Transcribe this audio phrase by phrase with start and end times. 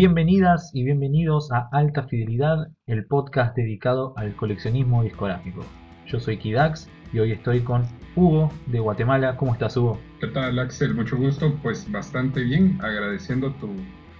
[0.00, 5.62] Bienvenidas y bienvenidos a Alta Fidelidad, el podcast dedicado al coleccionismo discográfico.
[6.06, 7.82] Yo soy Kidax y hoy estoy con
[8.16, 9.36] Hugo de Guatemala.
[9.36, 10.00] ¿Cómo estás, Hugo?
[10.18, 10.94] ¿Qué tal, Axel?
[10.94, 11.54] Mucho gusto.
[11.62, 13.68] Pues bastante bien, agradeciendo tu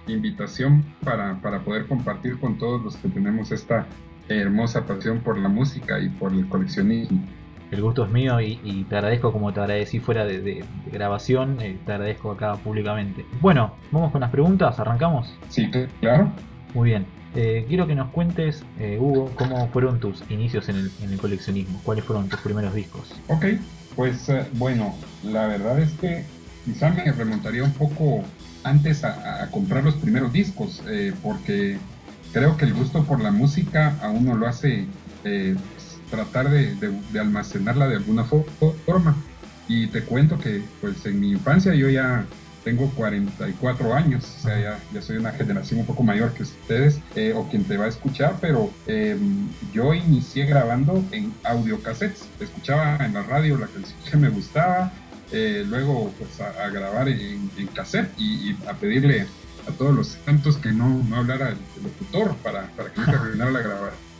[0.05, 3.87] invitación para, para poder compartir con todos los que tenemos esta
[4.29, 7.25] hermosa pasión por la música y por el coleccionismo.
[7.71, 11.93] El gusto es mío y, te agradezco como te agradecí fuera de, grabación, eh, te
[11.93, 13.25] agradezco acá públicamente.
[13.39, 15.33] Bueno, vamos con las preguntas, ¿arrancamos?
[15.47, 15.71] Sí,
[16.01, 16.29] claro.
[16.73, 17.05] Muy bien.
[17.33, 21.17] Eh, quiero que nos cuentes, eh, Hugo, cómo fueron tus inicios en el, en el,
[21.17, 23.13] coleccionismo, cuáles fueron tus primeros discos.
[23.29, 23.45] Ok,
[23.95, 26.25] pues bueno, la verdad es que
[26.65, 28.25] quizá me remontaría un poco
[28.65, 30.83] antes a, comprar los primeros discos,
[31.23, 31.77] porque
[32.33, 34.87] creo que el gusto por la música a uno lo hace
[36.11, 36.75] tratar de,
[37.19, 39.15] almacenarla de alguna forma.
[39.67, 42.25] Y te cuento que pues en mi infancia yo ya
[42.63, 47.33] tengo 44 años, o sea, ya, soy una generación un poco mayor que ustedes eh,
[47.35, 53.13] o quien te va a escuchar, pero em, yo inicié grabando en audiocassettes, escuchaba en
[53.13, 54.91] la radio la canción que me gustaba,
[55.31, 59.25] eh, luego pues a, grabar en, cassette y, a pedirle
[59.67, 63.51] a todos los santos que no, no hablara el, locutor para, para que no terminara
[63.51, 64.11] la grabación.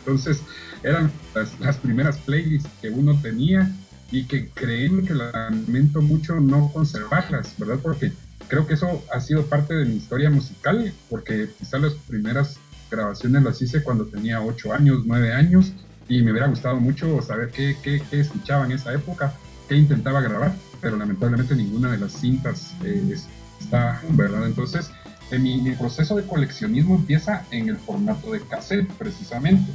[0.00, 0.42] Entonces,
[0.82, 3.70] eran las, primeras playlists que uno tenía
[4.10, 7.78] y que creen que lamento mucho no conservarlas, ¿verdad?
[7.82, 8.12] Porque
[8.48, 12.58] creo que eso ha sido parte de mi historia musical, porque quizás las primeras
[12.90, 15.72] grabaciones las hice cuando tenía 8 años, 9 años,
[16.08, 19.34] y me hubiera gustado mucho saber qué, qué, qué escuchaba en esa época,
[19.68, 23.14] qué intentaba grabar, pero lamentablemente ninguna de las cintas eh,
[23.60, 24.46] está, ¿verdad?
[24.46, 24.90] Entonces,
[25.30, 29.70] eh, mi, mi, proceso de coleccionismo empieza en el formato de cassette, precisamente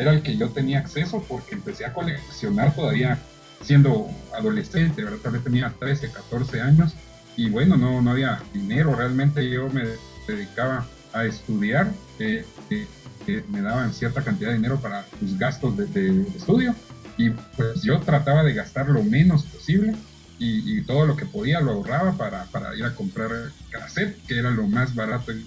[0.00, 3.18] era el que yo tenía acceso porque empecé a coleccionar todavía
[3.62, 5.18] siendo adolescente, ¿verdad?
[5.22, 6.94] Tal vez tenía 13, 14 años
[7.36, 9.84] y bueno, no, no había dinero, realmente yo me
[10.26, 12.86] dedicaba a estudiar, eh, eh,
[13.26, 16.74] eh, me daban cierta cantidad de dinero para los gastos de, estudio
[17.16, 19.94] y pues yo trataba de gastar lo menos posible
[20.38, 23.30] y, todo lo que podía lo ahorraba para, para ir a comprar
[23.70, 25.44] cassette, que era lo más barato en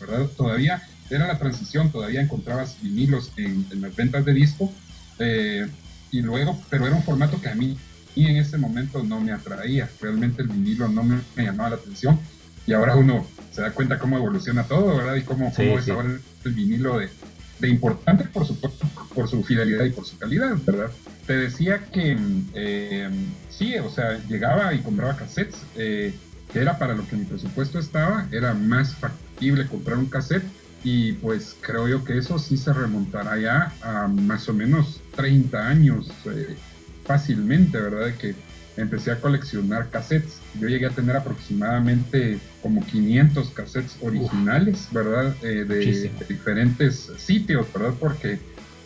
[0.00, 0.26] ¿verdad?
[0.36, 4.72] Todavía era la transición, todavía encontrabas vinilos en, las ventas de disco,
[5.18, 5.66] eh,
[6.10, 7.76] y luego, pero era un formato que a mí
[8.14, 12.18] y en ese momento no me atraía, realmente el vinilo no me, llamaba la atención,
[12.66, 15.14] y ahora uno se da cuenta cómo evoluciona todo, ¿verdad?
[15.14, 17.08] Y cómo, es ahora el, vinilo de,
[17.60, 20.90] de, importante, por supuesto, por su fidelidad y por su calidad, ¿verdad?
[21.26, 22.18] Te decía que
[22.54, 23.08] eh,
[23.50, 26.14] sí, o sea, llegaba y compraba cassettes, eh,
[26.52, 30.44] que era para lo que mi presupuesto estaba, era más factible comprar un cassette
[30.90, 35.68] y pues creo yo que eso sí se remontará ya a más o menos 30
[35.68, 36.56] años eh,
[37.04, 38.14] fácilmente, ¿verdad?
[38.14, 38.34] Que
[38.78, 40.40] empecé a coleccionar cassettes.
[40.58, 45.36] Yo llegué a tener aproximadamente como 500 cassettes originales, ¿verdad?
[45.42, 47.92] Eh, de, diferentes sitios, ¿verdad?
[48.00, 48.38] Porque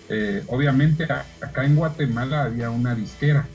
[0.09, 3.47] eh, obviamente acá en Guatemala había una disquera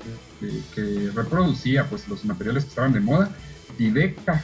[0.73, 3.29] que, reproducía pues los materiales que estaban de moda.
[3.77, 4.41] Dideca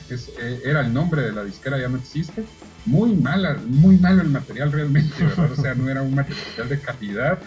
[0.66, 2.44] era el nombre de la disquera, ya no existe
[2.86, 5.14] muy mala, muy malo el material realmente.
[5.52, 7.40] O sea, no era un material de calidad,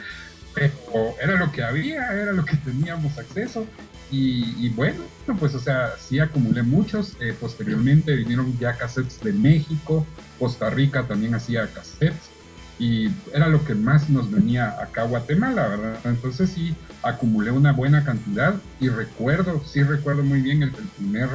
[0.54, 3.66] pero era lo que había, era lo que teníamos acceso.
[4.10, 5.00] Y, bueno,
[5.40, 7.16] pues o sea, sí acumulé muchos.
[7.20, 10.06] Eh, posteriormente vinieron ya cassettes de México,
[10.38, 12.30] Costa Rica también hacía cassettes.
[12.78, 15.98] Y era lo que más nos venía acá a Guatemala, ¿verdad?
[16.04, 21.28] Entonces sí, acumulé una buena cantidad y recuerdo, sí recuerdo muy bien el, primer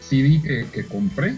[0.00, 1.36] CD que, que compré,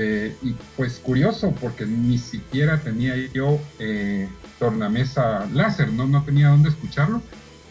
[0.00, 4.28] eh, y pues curioso, porque ni siquiera tenía yo eh,
[4.60, 6.06] tornamesa láser, ¿no?
[6.06, 7.20] no tenía dónde escucharlo,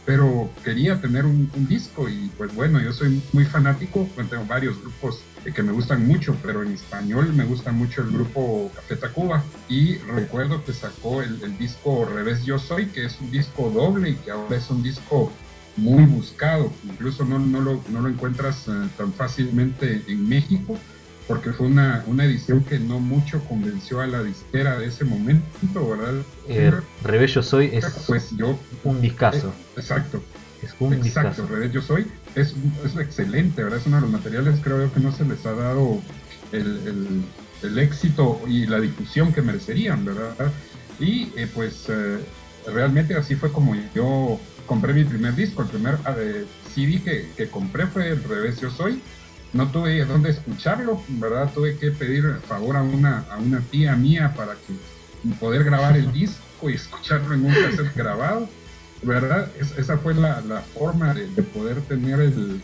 [0.05, 5.21] pero quería tener un, disco y pues bueno, yo soy muy fanático, tengo varios grupos
[5.45, 9.41] eh, que me gustan mucho, pero en español me gusta mucho el grupo Café Tacuba.
[9.69, 14.15] Y recuerdo que sacó el, disco Revés Yo Soy, que es un disco doble y
[14.15, 15.31] que ahora es un disco
[15.77, 18.65] muy buscado, incluso no, no, lo, no lo encuentras
[18.97, 20.77] tan fácilmente en México
[21.27, 25.89] porque fue una, una edición que no mucho convenció a la disquera de ese momento,
[25.89, 26.13] ¿verdad?
[26.47, 26.71] Eh,
[27.03, 29.50] Rebello Soy es pues yo, un discazo.
[29.50, 30.24] Eh, exacto.
[30.63, 33.79] Es un exacto, Rebello Soy es, es excelente, ¿verdad?
[33.79, 36.01] Es uno de los materiales, creo que no se les ha dado
[36.51, 37.24] el,
[37.62, 40.51] el, éxito y la difusión que merecerían, ¿verdad?
[41.00, 42.19] Y eh, pues eh,
[42.65, 45.97] realmente así fue como yo compré mi primer disco, el primer
[46.74, 49.01] CD que, que compré fue el Revés Yo Soy,
[49.53, 51.51] no tuve dónde escucharlo, ¿verdad?
[51.53, 56.11] Tuve que pedir favor a una, a una tía mía para que poder grabar el
[56.13, 58.49] disco y escucharlo en un cassette grabado,
[59.03, 59.49] ¿verdad?
[59.77, 60.41] esa fue la,
[60.73, 62.61] forma de, poder tener el,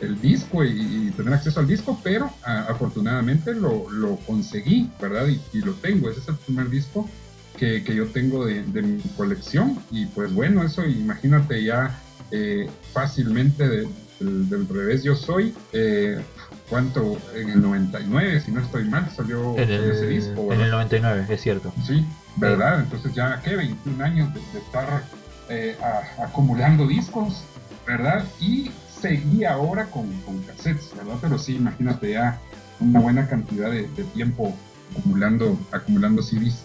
[0.00, 5.28] el disco y, tener acceso al disco, pero afortunadamente lo, lo, conseguí, ¿verdad?
[5.52, 7.08] Y, lo tengo, ese es el primer disco
[7.56, 11.98] que, que yo tengo de, de, mi colección y pues bueno, eso imagínate ya
[12.30, 13.86] eh, fácilmente
[14.20, 16.20] del, revés yo soy, eh,
[16.68, 17.18] ¿cuánto?
[17.34, 20.52] En el 99, si no estoy mal, salió ese disco.
[20.52, 21.72] En el 99, es cierto.
[21.86, 22.04] Sí,
[22.36, 22.80] ¿verdad?
[22.80, 23.56] Entonces ya, ¿qué?
[23.56, 25.04] 21 años de, estar
[25.48, 25.76] eh,
[26.18, 27.44] acumulando discos,
[27.86, 28.24] ¿verdad?
[28.40, 28.70] Y
[29.00, 31.16] seguí ahora con, con, cassettes, ¿verdad?
[31.20, 32.40] Pero sí, imagínate ya
[32.80, 33.84] una buena cantidad de,
[34.14, 34.54] tiempo
[34.98, 36.64] acumulando, acumulando CDs.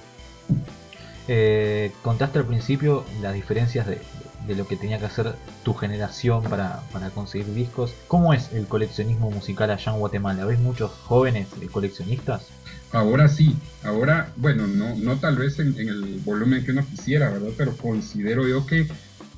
[1.27, 4.01] Eh, contaste al principio las diferencias de,
[4.47, 7.93] de, lo que tenía que hacer tu generación para, para, conseguir discos.
[8.07, 10.45] ¿Cómo es el coleccionismo musical allá en Guatemala?
[10.45, 12.47] ¿Ves muchos jóvenes coleccionistas?
[12.91, 17.51] Ahora sí, ahora, bueno, no, no tal vez en, el volumen que uno quisiera, ¿verdad?
[17.57, 18.88] Pero considero yo que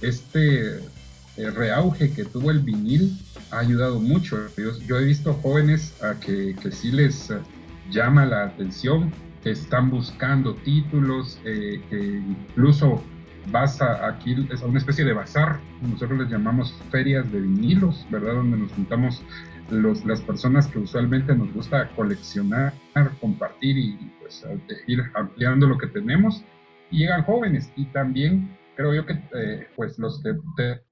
[0.01, 0.79] este
[1.38, 3.17] el reauge que tuvo el vinil
[3.51, 4.38] ha ayudado mucho.
[4.88, 7.38] Yo, he visto jóvenes a que, que, sí les eh,
[7.91, 9.11] llama la atención,
[9.44, 13.03] que están buscando títulos, eh, que incluso
[13.51, 18.36] vas a, aquí es una especie de bazar, nosotros les llamamos ferias de vinilos, ¿verdad?
[18.36, 19.24] Donde nos juntamos
[19.69, 22.74] los, las personas que usualmente nos gusta coleccionar,
[23.19, 24.45] compartir y pues
[24.88, 26.44] ir ampliando lo que tenemos.
[26.92, 30.34] Llegan jóvenes y también creo yo que eh, pues los que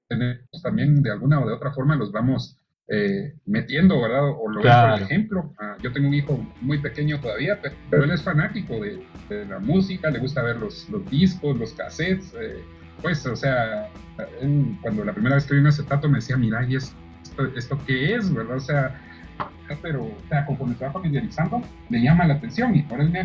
[0.08, 2.58] tenemos también de alguna o de otra forma los vamos
[2.94, 4.28] eh, metiendo, ¿verdad?
[4.28, 4.92] O lo claro.
[4.92, 5.54] por ejemplo.
[5.58, 7.58] Ah, yo tengo un hijo muy pequeño todavía,
[7.88, 9.02] pero, él es fanático de,
[9.46, 12.34] la música, le gusta ver los, los discos, los cassettes.
[12.38, 12.62] Eh,
[13.00, 13.88] pues, o sea,
[14.82, 16.94] cuando la primera vez que vi un acetato me decía, mira, ¿y esto,
[17.56, 18.56] esto qué es, verdad?
[18.58, 19.00] O sea,
[19.80, 23.20] pero, o sea, conforme se va familiarizando, le llama la atención y por él me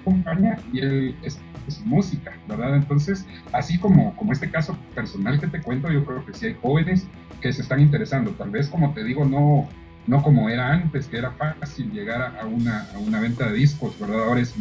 [0.00, 1.38] acompaña y él es
[1.84, 2.76] música, ¿verdad?
[2.76, 6.56] Entonces, así como, como este caso personal que te cuento, yo creo que sí hay
[6.60, 7.06] jóvenes
[7.40, 8.32] que se están interesando.
[8.32, 9.68] Tal vez, como te digo, no,
[10.06, 13.98] no como era antes, que era fácil llegar a una, a una venta de discos,
[13.98, 14.24] ¿verdad?
[14.24, 14.54] Ahora es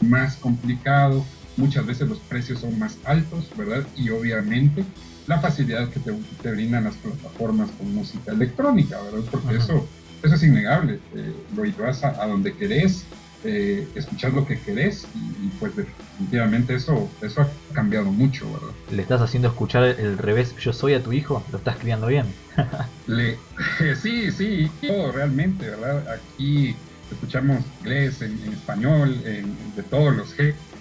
[0.00, 1.24] más complicado,
[1.56, 3.84] muchas veces los precios son más altos, ¿verdad?
[3.96, 4.84] Y obviamente
[5.26, 6.12] la facilidad que te,
[6.42, 9.28] te brindan las plataformas con música electrónica, ¿verdad?
[9.30, 9.86] Porque eso,
[10.22, 11.00] eso es innegable.
[11.14, 13.04] Eh, lo llevas a, a donde querés,
[13.44, 18.74] eh, escuchar lo que querés y, pues definitivamente eso, eso ha cambiado mucho, ¿verdad?
[18.90, 21.44] ¿Le estás haciendo escuchar el revés yo soy a tu hijo?
[21.52, 22.26] ¿Lo estás criando bien?
[23.06, 23.38] Le,
[24.02, 26.04] sí, sí, todo realmente, ¿verdad?
[26.08, 26.74] Aquí
[27.12, 30.34] escuchamos inglés, en, español, en, de todos los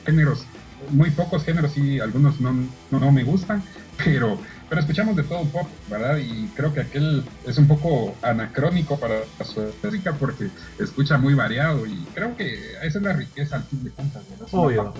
[0.06, 0.46] géneros,
[0.90, 2.54] muy pocos géneros y algunos no,
[2.92, 3.64] no, no me gustan,
[4.04, 4.40] pero
[4.70, 6.18] pero escuchamos de todo un poco, ¿verdad?
[6.18, 10.50] Y creo que aquel es un poco anacrónico para su música porque
[10.80, 14.48] escucha muy variado y creo que esa es la riqueza al fin de cuentas, ¿verdad?
[14.52, 14.94] Obvio.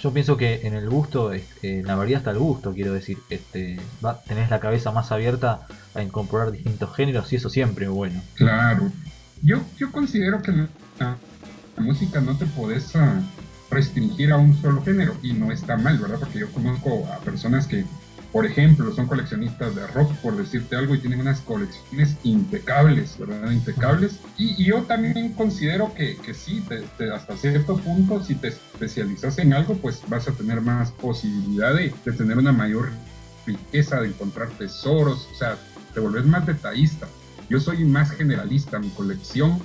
[0.00, 1.32] Yo pienso que en el gusto,
[1.62, 5.66] en la variedad está el gusto, quiero decir, este, va, tenés la cabeza más abierta
[5.94, 8.22] a incorporar distintos géneros y eso siempre es bueno.
[8.34, 8.90] Claro.
[9.42, 10.52] Yo, yo considero que
[10.98, 11.16] la,
[11.76, 13.20] música no te podés ah,
[13.70, 16.18] restringir a un solo género y no está mal, ¿verdad?
[16.18, 17.84] Porque yo conozco a personas que
[18.32, 23.50] por ejemplo, son coleccionistas de rock, por decirte algo, y tienen unas colecciones impecables, ¿verdad?
[23.50, 24.20] Impecables.
[24.38, 26.64] Y, yo también considero que, que sí,
[27.12, 31.90] hasta cierto punto, si te especializas en algo, pues vas a tener más posibilidad de,
[32.16, 32.90] tener una mayor
[33.46, 35.56] riqueza, de encontrar tesoros, o sea,
[35.92, 37.08] te volvés más detallista.
[37.48, 39.58] Yo soy más generalista, mi colección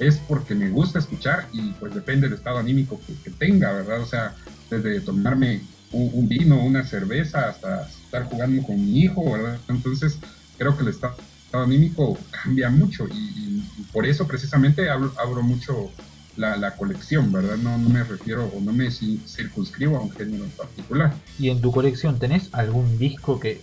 [0.00, 4.00] es porque me gusta escuchar y pues depende del estado anímico que tenga, ¿verdad?
[4.00, 4.34] O sea,
[4.70, 5.60] desde tomarme
[5.92, 9.58] un, vino, una cerveza, hasta estar jugando con mi hijo, ¿verdad?
[9.68, 10.18] Entonces,
[10.58, 11.16] creo que el estado,
[11.52, 15.90] anímico cambia mucho y, por eso precisamente abro, mucho
[16.36, 17.56] la, colección, ¿verdad?
[17.56, 21.12] No, no, me refiero o no me circunscribo a un género en particular.
[21.38, 23.60] ¿Y en tu colección tenés algún disco que,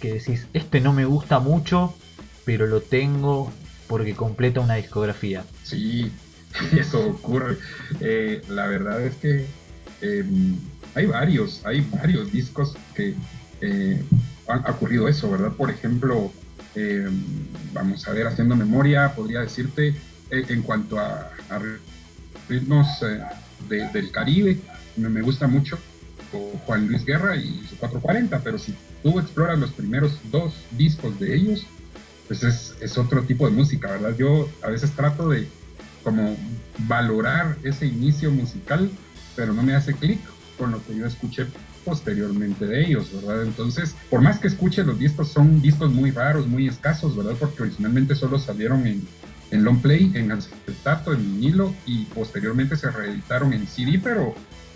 [0.00, 1.94] que decís, este no me gusta mucho,
[2.44, 3.52] pero lo tengo
[3.86, 5.44] porque completa una discografía?
[5.62, 6.10] Sí,
[6.78, 7.58] eso ocurre.
[8.00, 9.46] Eh, la verdad es que
[10.00, 10.56] em,
[10.94, 13.14] hay varios, hay varios discos que
[13.60, 14.02] eh,
[14.48, 15.52] han ocurrido eso, ¿verdad?
[15.52, 16.32] Por ejemplo,
[16.74, 17.08] eh,
[17.72, 19.88] vamos a ver, haciendo memoria, podría decirte
[20.30, 21.30] eh, en cuanto a,
[22.48, 22.86] ritmos
[23.68, 24.58] del Caribe,
[24.96, 25.78] me, gusta mucho
[26.66, 31.34] Juan Luis Guerra y su 440, pero si tú exploras los primeros dos discos de
[31.34, 31.64] ellos,
[32.28, 34.14] pues es, es otro tipo de música, ¿verdad?
[34.18, 35.48] Yo a veces trato de
[36.02, 36.36] como
[36.86, 38.90] valorar ese inicio musical,
[39.36, 40.18] pero no me hace clic
[40.58, 41.46] con lo que yo escuché
[41.84, 43.42] posteriormente de ellos, ¿verdad?
[43.42, 47.34] Entonces, por más que escuche, los discos son discos muy raros, muy escasos, ¿verdad?
[47.38, 49.06] Porque originalmente solo salieron en,
[49.50, 54.34] en long play, en acetato, en vinilo y posteriormente se reeditaron en CD, pero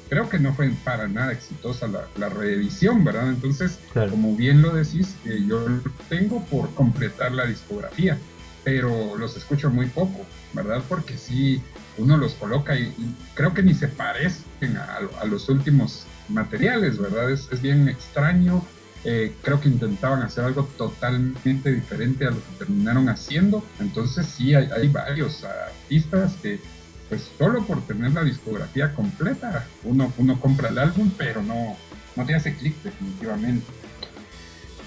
[0.08, 3.28] creo que no fue para nada exitosa la, reedición, ¿verdad?
[3.28, 3.78] Entonces,
[4.10, 8.18] como bien lo decís, eh, yo lo tengo por completar la discografía,
[8.64, 10.82] pero los escucho muy poco, ¿verdad?
[10.88, 11.62] Porque sí,
[11.96, 12.94] uno los coloca y,
[13.34, 17.30] creo que ni se parecen a, los últimos materiales, ¿verdad?
[17.30, 18.64] Es, es bien extraño.
[19.04, 23.64] Eh, creo que intentaban hacer algo totalmente diferente a lo que terminaron haciendo.
[23.78, 26.60] Entonces sí, hay, hay varios artistas que
[27.08, 31.76] pues solo por tener la discografía completa, uno, uno compra el álbum, pero no,
[32.16, 33.66] no te hace clic definitivamente.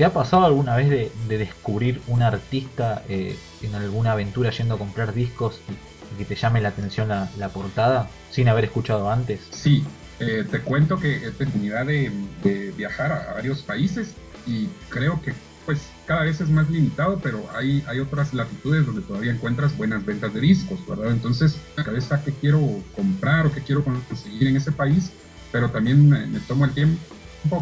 [0.02, 4.78] ¿Te ha pasado alguna vez de, descubrir un artista eh, en alguna aventura yendo a
[4.80, 9.42] comprar discos y, que te llame la atención la, portada sin haber escuchado antes?
[9.52, 9.84] Sí,
[10.20, 12.12] eh, te cuento que he tenido de,
[12.44, 14.16] de viajar a varios países
[14.48, 15.36] y creo que
[15.68, 20.04] pues cada vez es más limitado, pero hay, hay otras latitudes donde todavía encuentras buenas
[20.04, 21.12] ventas de discos, ¿verdad?
[21.12, 22.60] Entonces, la cabeza que quiero
[22.96, 25.12] comprar o que quiero conseguir en ese país,
[25.52, 26.98] pero también me, tomo el tiempo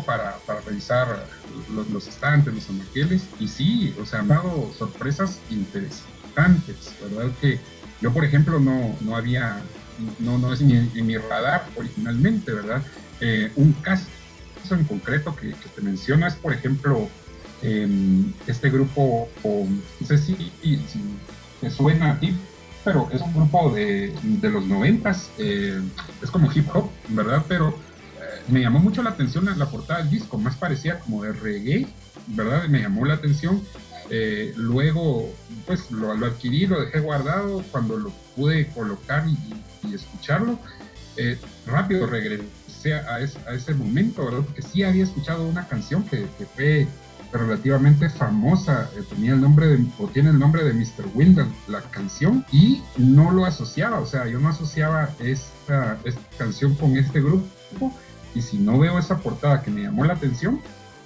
[0.06, 1.26] para, para revisar
[1.74, 7.32] los, los, estantes, los anaqueles, y sí, o sea, han dado sorpresas interesantes, ¿verdad?
[7.42, 7.60] Que
[8.02, 9.62] yo, por ejemplo, no, no había,
[10.20, 12.84] no, no es en mi, radar originalmente, ¿verdad?
[13.22, 14.06] Eh, un caso
[14.72, 17.10] en concreto que, que te menciono es, por ejemplo,
[17.62, 20.52] Em, este grupo, no sé si,
[21.60, 22.34] te suena a ti,
[22.86, 25.82] pero es un grupo de, de los noventas, eh,
[26.22, 27.44] es como hip hop, ¿verdad?
[27.50, 27.78] Pero
[28.50, 31.88] me llamó mucho la atención la portada del disco, más parecía como de reggae,
[32.28, 32.68] ¿verdad?
[32.68, 33.62] Me llamó la atención.
[34.10, 35.32] Eh, luego,
[35.68, 40.60] pues lo, lo, adquirí, lo dejé guardado, cuando lo pude colocar y, escucharlo,
[41.66, 44.42] rápido regresé a, ese momento, ¿verdad?
[44.42, 46.88] Porque sí había escuchado una canción que, que fue
[47.32, 51.08] relativamente famosa, eh, tenía el nombre de, o tiene el nombre de Mr.
[51.14, 56.76] Windle, la canción, y no lo asociaba, o sea, yo no asociaba esta, esta canción
[56.76, 57.94] con este grupo,
[58.36, 60.60] y si no veo esa portada que me llamó la atención,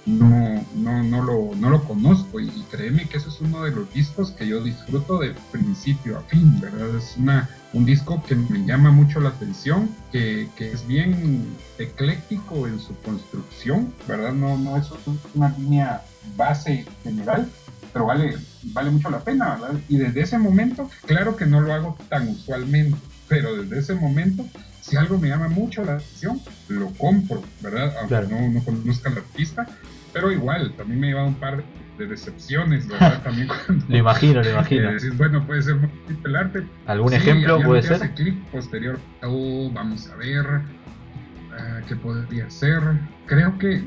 [0.06, 3.92] no, no, no, lo, no lo conozco y, créeme que ese es uno de los
[3.92, 6.94] discos que yo disfruto de principio a fin, ¿verdad?
[6.96, 12.66] Es una, un disco que me llama mucho la atención, que, que es bien ecléctico
[12.66, 14.32] en su construcción, ¿verdad?
[14.32, 14.90] No, no es
[15.34, 16.02] una línea
[16.36, 17.48] base general,
[17.92, 19.80] pero vale, vale mucho la pena, ¿verdad?
[19.88, 24.44] Y desde ese momento, claro que no lo hago tan usualmente, pero desde ese momento,
[24.84, 26.38] si algo me llama mucho la atención,
[26.68, 27.94] lo compro, ¿verdad?
[28.00, 29.66] Aunque no, no conozca al artista,
[30.12, 31.64] pero igual, también me lleva un par
[31.96, 33.22] de decepciones, ¿verdad?
[33.24, 34.92] También cuando, lo imagino, lo imagino.
[34.92, 35.76] decís, bueno, puede ser
[36.24, 36.66] el arte.
[36.84, 38.10] ¿Algún ejemplo puede ser?
[38.52, 42.82] Posterior, oh, vamos a ver, uh, ¿qué podría ser?
[43.24, 43.82] Creo que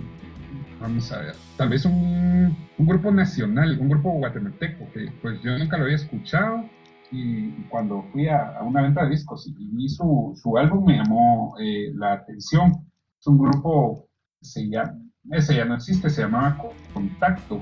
[0.82, 5.78] vamos a ver, tal vez un, grupo nacional, un grupo guatemalteco, que pues yo nunca
[5.78, 6.68] lo había escuchado
[7.12, 11.56] y, cuando fui a, una venta de discos y, vi su, su, álbum me llamó
[11.60, 12.72] eh, la atención.
[13.20, 14.08] Es un grupo,
[14.42, 14.98] se llama,
[15.32, 16.58] ese ya no existe, se llamaba
[16.94, 17.62] Contacto.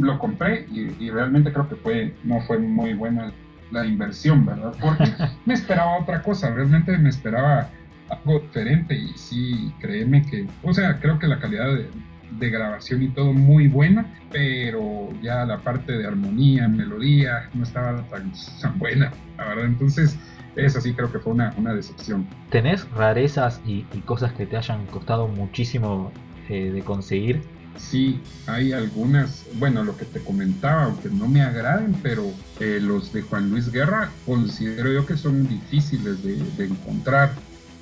[0.00, 3.32] Lo compré y, realmente creo que fue, no fue muy buena
[3.72, 4.72] la inversión, ¿verdad?
[4.80, 5.04] Porque
[5.46, 7.68] me esperaba otra cosa, realmente me esperaba
[8.08, 11.88] algo diferente y sí, créeme que, o sea, creo que la calidad de,
[12.32, 18.02] de grabación y todo muy buena, pero ya la parte de armonía, melodía, no estaba
[18.08, 18.32] tan,
[18.78, 19.66] buena, la verdad.
[19.66, 20.18] Entonces,
[20.56, 22.26] esa sí creo que fue una, una decepción.
[22.50, 26.12] ¿Tenés rarezas y, cosas que te hayan costado muchísimo
[26.48, 27.42] eh, de conseguir?
[27.76, 32.24] Sí, hay algunas, bueno, lo que te comentaba, aunque no me agraden, pero
[32.58, 37.32] eh, los de Juan Luis Guerra considero yo que son difíciles de, de encontrar.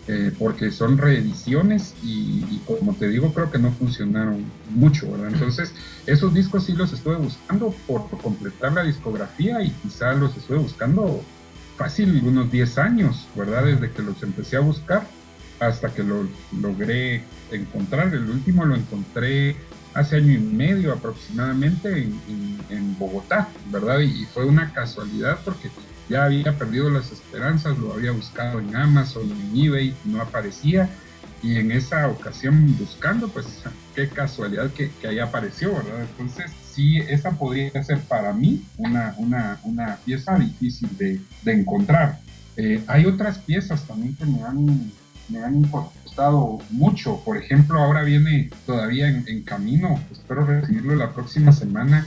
[0.06, 5.30] Eh, porque son reediciones y, como te digo, creo que no funcionaron mucho, ¿verdad?
[5.32, 5.72] Entonces,
[6.06, 11.22] esos discos sí los estuve buscando por, completar la discografía y quizá los estuve buscando
[11.78, 13.64] fácil unos 10 años, ¿verdad?
[13.64, 15.06] Desde que los empecé a buscar
[15.58, 16.26] hasta que los
[16.60, 18.12] logré encontrar.
[18.14, 19.56] El último lo encontré
[19.94, 24.00] hace año y medio aproximadamente en, en Bogotá, ¿verdad?
[24.00, 25.70] Y, fue una casualidad porque
[26.08, 30.88] ya había perdido las esperanzas, lo había buscado en Amazon, en eBay, no aparecía.
[31.42, 33.46] Y en esa ocasión buscando, pues
[33.94, 36.06] qué casualidad que, que ahí apareció, ¿verdad?
[36.10, 42.18] Entonces, sí, esa podría ser para mí una, una, una pieza difícil de, de encontrar.
[42.56, 44.90] Eh, hay otras piezas también que me han,
[45.28, 47.20] me han costado mucho.
[47.24, 52.06] Por ejemplo, ahora viene todavía en, en camino, espero recibirlo la próxima semana,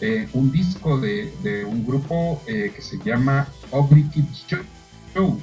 [0.00, 4.46] eh, un disco de, de un grupo eh, que se llama Ugly Kids
[5.14, 5.40] Show.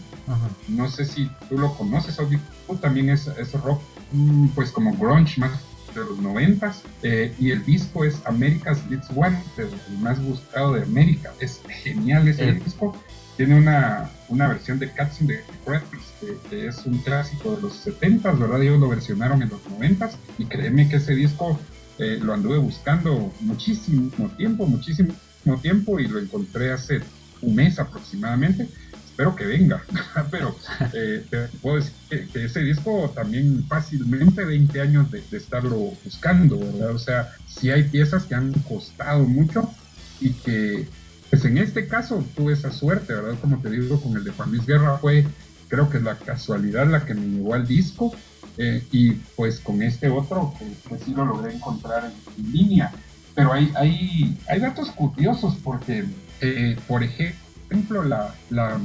[0.70, 2.40] No sé si tú lo conoces, Ugly
[2.82, 3.82] también es, es rock,
[4.12, 5.52] mm, pues como grunge más
[5.94, 10.84] de los noventas eh, y el disco es America's Beats One, el más buscado de
[10.84, 11.34] América.
[11.40, 12.96] Es genial ese disco.
[13.38, 16.14] tiene una, una versión de Cats in the Cradles,
[16.50, 18.62] que, es un clásico de los 70 ¿verdad?
[18.62, 21.60] Ellos lo versionaron en los 90 y créeme que ese disco
[21.98, 25.14] eh, lo anduve buscando muchísimo tiempo, muchísimo
[25.62, 27.02] tiempo y lo encontré hace
[27.42, 28.68] un mes aproximadamente.
[29.06, 29.82] Espero que venga,
[30.32, 30.54] pero
[30.94, 31.94] eh, te puedo decir
[32.34, 36.92] que, ese disco también fácilmente 20 años de, estarlo buscando, ¿verdad?
[36.92, 39.74] O sea, sí hay piezas que han costado mucho
[40.20, 40.90] y que,
[41.30, 43.40] pues en este caso tuve esa suerte, ¿verdad?
[43.40, 45.26] Como te digo, con el de Juan Luis Guerra fue,
[45.70, 48.14] creo que la casualidad la que me llevó al disco
[48.58, 52.92] eh, y pues con este otro, que, sí lo logré encontrar en, línea.
[53.34, 56.06] Pero hay, hay, hay datos curiosos porque,
[56.42, 58.80] eh, por ejemplo, la, la,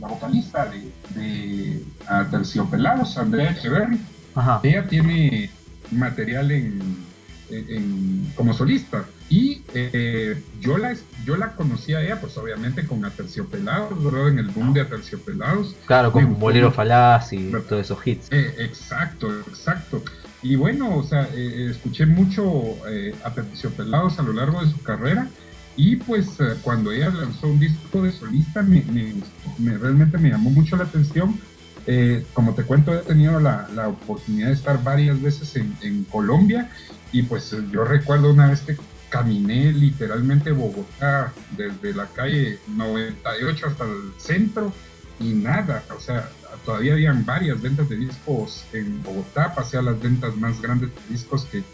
[0.00, 1.84] la vocalista de, de
[2.30, 4.00] Terciopelados, Andrea Echeverry,
[4.62, 5.50] ella tiene
[5.90, 7.06] material en,
[7.50, 9.04] en, como solista.
[9.30, 14.28] Y eh, yo, la, yo la conocí a ella, pues obviamente con Aterciopelados, ¿verdad?
[14.28, 15.76] En el boom de Aterciopelados.
[15.86, 18.28] Claro, con Bolero Falaz y todos esos hits.
[18.30, 20.02] Eh, exacto, exacto.
[20.42, 22.76] Y bueno, o sea, eh, escuché mucho
[23.24, 25.28] Aterciopelados a lo largo de su carrera.
[25.76, 28.82] Y pues cuando ella lanzó un disco de solista, me,
[29.78, 31.38] realmente me llamó mucho la atención.
[32.32, 36.68] como te cuento, he tenido la, la, oportunidad de estar varias veces en, en Colombia
[37.12, 38.76] y pues yo recuerdo una vez que
[39.08, 44.72] caminé literalmente Bogotá desde la calle 98 hasta el centro
[45.20, 46.28] y nada, o sea,
[46.64, 51.00] todavía habían varias ventas de discos en Bogotá, pasé a las ventas más grandes de
[51.10, 51.64] discos que,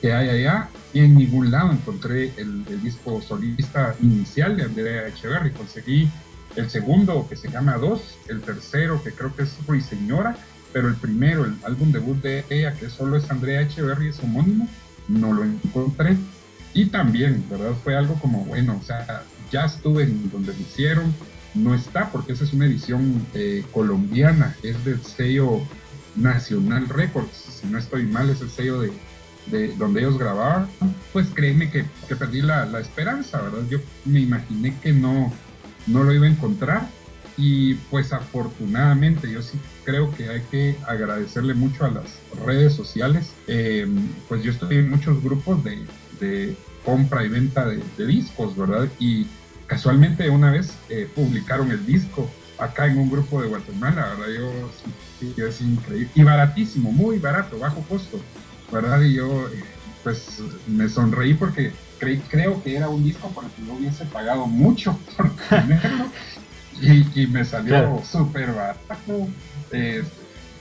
[0.00, 5.50] que hay allá y en ningún lado encontré el, disco solista inicial de Andrea Echeverry,
[5.50, 6.08] conseguí
[6.56, 10.36] el segundo que se llama Dos, el tercero que creo que es Señora,
[10.72, 14.68] pero el primero, el álbum debut de ella que solo es Andrea Echeverry, es homónimo,
[15.08, 16.16] no lo encontré
[16.74, 17.72] y también, ¿verdad?
[17.82, 21.14] Fue algo como, bueno, o sea, ya estuve en donde lo hicieron,
[21.54, 25.60] no está porque esa es una edición eh, colombiana, es del sello
[26.16, 28.92] Nacional Records, si no estoy mal, es el sello de,
[29.46, 30.68] de donde ellos grababan,
[31.12, 33.62] pues créeme que, que perdí la, la, esperanza, ¿verdad?
[33.70, 35.32] Yo me imaginé que no,
[35.86, 36.88] no lo iba a encontrar
[37.36, 43.32] y pues afortunadamente yo sí creo que hay que agradecerle mucho a las redes sociales,
[43.46, 43.86] eh,
[44.28, 45.84] pues yo estoy en muchos grupos de
[46.84, 48.88] compra y venta de, discos, ¿verdad?
[48.98, 49.26] Y
[49.66, 54.34] casualmente una vez eh, publicaron el disco acá en un grupo de Guatemala, ¿verdad?
[54.38, 54.70] Yo,
[55.18, 56.10] sí, es increíble.
[56.14, 58.20] Y baratísimo, muy barato, bajo costo,
[58.70, 59.00] ¿verdad?
[59.02, 59.64] Y yo, eh,
[60.02, 64.46] pues, me sonreí porque creo que era un disco por el que yo hubiese pagado
[64.46, 66.06] mucho por tenerlo.
[66.80, 69.28] y, me salió súper barato.
[69.72, 70.02] Eh,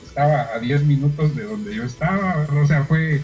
[0.05, 3.21] estaba a 10 minutos de donde yo estaba, o sea, fue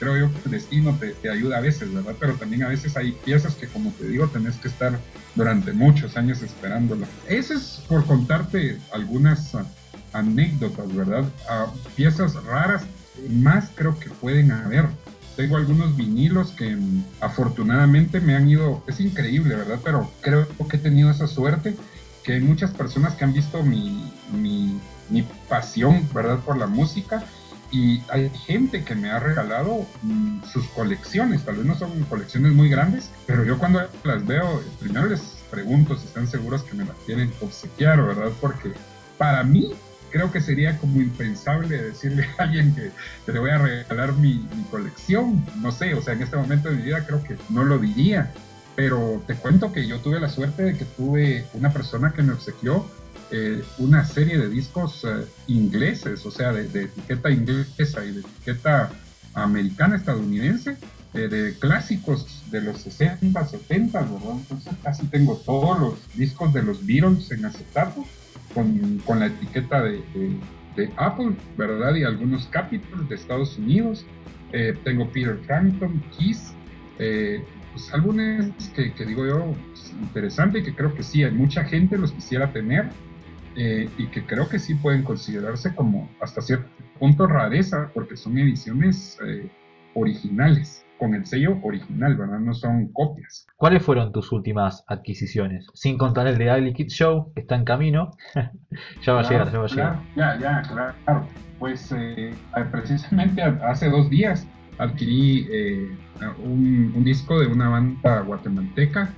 [0.00, 2.14] creo yo que el destino te, ayuda a veces, ¿verdad?
[2.18, 4.98] Pero también a veces hay piezas que, como te digo, tenés que estar
[5.36, 7.06] durante muchos años esperándola.
[7.28, 9.64] Ese es por contarte algunas ah,
[10.14, 11.24] anécdotas, ¿verdad?
[11.48, 12.82] Ah, piezas raras,
[13.28, 14.86] más creo que pueden haber.
[15.36, 19.78] Tengo algunos vinilos que mm, afortunadamente me han ido, es increíble, ¿verdad?
[19.84, 21.76] Pero creo que he tenido esa suerte
[22.24, 26.38] que hay muchas personas que han visto mi, mi, mi pasión, ¿verdad?
[26.38, 27.22] Por la música
[27.70, 32.52] y hay gente que me ha regalado mm, sus colecciones, tal vez no son colecciones
[32.52, 36.84] muy grandes, pero yo cuando las veo, primero les pregunto si están seguros que me
[36.84, 38.32] las quieren obsequiar, ¿verdad?
[38.40, 38.72] Porque
[39.18, 39.72] para mí
[40.10, 42.90] creo que sería como impensable decirle a alguien que,
[43.24, 46.68] te le voy a regalar mi, mi, colección, no sé, o sea, en este momento
[46.68, 48.32] de mi vida creo que no lo diría,
[48.74, 52.32] pero te cuento que yo tuve la suerte de que tuve una persona que me
[52.32, 52.86] obsequió
[53.32, 58.90] eh, una serie de discos eh, ingleses, o sea, de, etiqueta inglesa y de etiqueta
[59.34, 60.76] americana, estadounidense,
[61.14, 64.32] eh, de clásicos de los 60, 70, ¿verdad?
[64.32, 68.04] Entonces casi tengo todos los discos de los Beatles en acetato
[68.52, 70.02] con, con la etiqueta de,
[70.74, 71.94] de, Apple, ¿verdad?
[71.94, 74.04] Y algunos Capitals de Estados Unidos.
[74.82, 76.52] tengo Peter Frampton, Kiss,
[76.96, 81.98] pues álbumes que, que digo yo, pues, interesante que creo que sí, hay mucha gente
[81.98, 82.90] los quisiera tener
[83.56, 88.38] eh, y que creo que sí pueden considerarse como hasta cierto punto rareza, porque son
[88.38, 89.50] ediciones eh,
[89.94, 92.38] originales, con el sello original, ¿verdad?
[92.40, 93.46] No son copias.
[93.56, 95.66] ¿Cuáles fueron tus últimas adquisiciones?
[95.72, 98.10] Sin contar el de Ali Kid Show, que está en camino.
[99.02, 100.02] ya va a llegar, ya va a llegar.
[100.14, 101.26] Ya, ya, claro.
[101.58, 102.34] Pues eh,
[102.70, 104.46] precisamente hace dos días
[104.78, 105.46] adquirí
[106.42, 109.10] un, un disco de una banda guatemalteca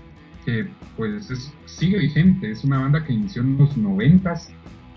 [0.45, 4.51] que pues sigue vigente, es una banda que inició en los noventas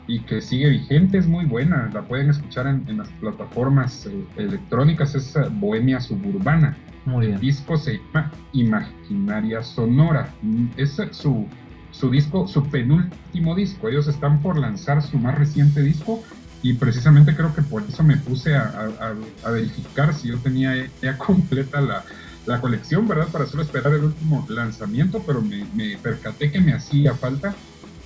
[0.08, 5.15] y que sigue vigente, es muy buena, la pueden escuchar en, las plataformas eh, electrónicas,
[5.15, 6.77] es eh, Bohemia Suburbana.
[7.05, 10.34] Muy El disco se llama Imaginaria Sonora,
[10.75, 11.47] es su,
[11.91, 13.89] su disco, su penúltimo disco.
[13.89, 16.23] Ellos están por lanzar su más reciente disco
[16.63, 19.13] y precisamente creo que por eso me puse a,
[19.51, 22.03] verificar si yo tenía ya completa la,
[22.45, 23.27] la, colección, ¿verdad?
[23.29, 27.55] Para solo esperar el último lanzamiento, pero me, me percaté que me hacía falta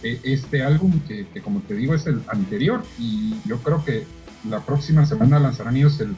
[0.03, 4.05] eh, este álbum que, como te digo, es el anterior y yo creo que
[4.49, 6.15] la próxima semana lanzarán ellos el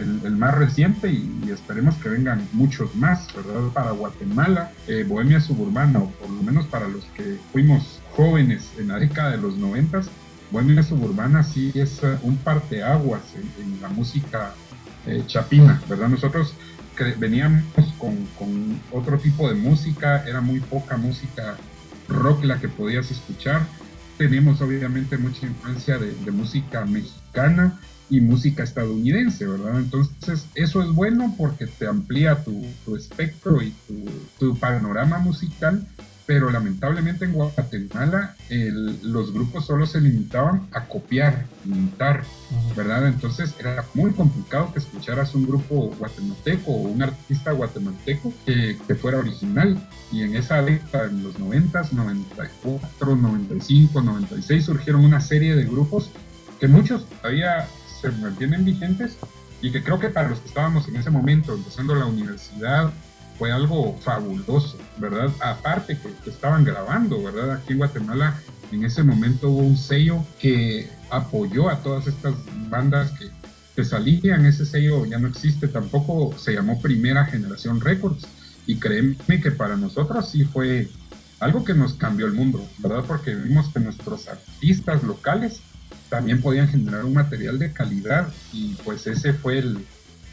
[0.00, 3.68] el, más reciente y, esperemos que vengan muchos más, ¿verdad?
[3.72, 8.88] Para Guatemala, eh, Bohemia Suburbana, o por lo menos para los que fuimos jóvenes en
[8.88, 10.08] la década de los noventas,
[10.50, 14.52] Bohemia Suburbana sí es uh, un parteaguas en, la música
[15.06, 16.08] eh, chapina, ¿verdad?
[16.08, 16.54] Nosotros
[17.18, 17.64] veníamos
[17.98, 21.56] con, con, otro tipo de música, era muy poca música
[22.08, 23.66] rock la que podías escuchar.
[24.18, 27.78] Tenemos obviamente mucha influencia de, de música mexicana,
[28.10, 29.78] y música estadounidense, ¿verdad?
[29.78, 33.72] Entonces, eso es bueno porque te amplía tu, espectro y
[34.38, 35.86] tu, panorama musical,
[36.30, 38.36] pero lamentablemente en Guatemala
[39.02, 42.22] los grupos solo se limitaban a copiar, imitar,
[42.76, 43.08] ¿verdad?
[43.08, 48.94] Entonces era muy complicado que escucharas un grupo guatemalteco o un artista guatemalteco que, que
[48.94, 49.76] fuera original.
[50.12, 56.12] Y en esa década, en los 90, 94, 95, 96, surgieron una serie de grupos
[56.60, 57.66] que muchos todavía
[58.00, 59.16] se mantienen vigentes
[59.62, 62.92] y que creo que para los que estábamos en ese momento empezando la universidad
[63.40, 65.30] fue algo fabuloso, ¿verdad?
[65.40, 67.52] Aparte que, estaban grabando, ¿verdad?
[67.52, 68.38] Aquí en Guatemala
[68.70, 72.34] en ese momento hubo un sello que apoyó a todas estas
[72.68, 73.30] bandas que,
[73.74, 78.26] que salían, ese sello ya no existe tampoco, se llamó Primera Generación Records
[78.66, 80.90] y créeme que para nosotros sí fue
[81.38, 83.04] algo que nos cambió el mundo, ¿verdad?
[83.06, 85.62] Porque vimos que nuestros artistas locales
[86.10, 89.78] también podían generar un material de calidad y pues ese fue el,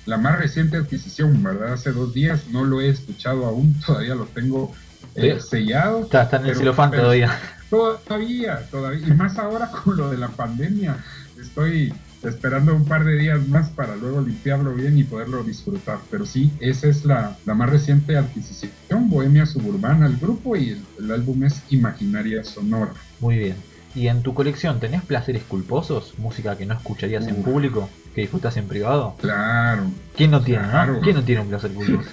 [0.08, 1.74] la más reciente adquisición, ¿verdad?
[1.74, 4.74] Hace dos días, no lo he escuchado aún, todavía lo tengo
[5.16, 6.04] eh, sellado.
[6.04, 7.38] Está, en el celofán todavía.
[7.70, 10.98] Todavía, todavía, y más ahora con lo de la pandemia,
[11.40, 11.94] estoy
[12.24, 16.00] esperando un par de días más para luego limpiarlo bien y poderlo disfrutar.
[16.10, 20.82] Pero sí, esa es la, la más reciente adquisición, Bohemia Suburbana, el grupo, y el,
[21.00, 22.94] el álbum es Imaginaria Sonora.
[23.20, 23.56] Muy bien.
[23.94, 26.14] ¿Y en tu colección tenés placeres culposos?
[26.18, 27.90] ¿Música que no escucharías en público?
[28.18, 29.16] ¿Que disfrutas en privado?
[29.22, 29.92] Claro.
[30.16, 30.68] ¿Quién no tiene,
[31.04, 32.10] ¿Quién no tiene un placer culposo?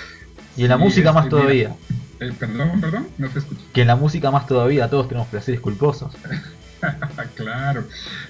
[0.56, 1.76] y en la música más todavía.
[2.20, 3.60] Eh, perdón, perdón, no te escucho.
[3.74, 6.14] Que en la música más todavía todos tenemos placeres culposos.
[7.34, 7.86] claro,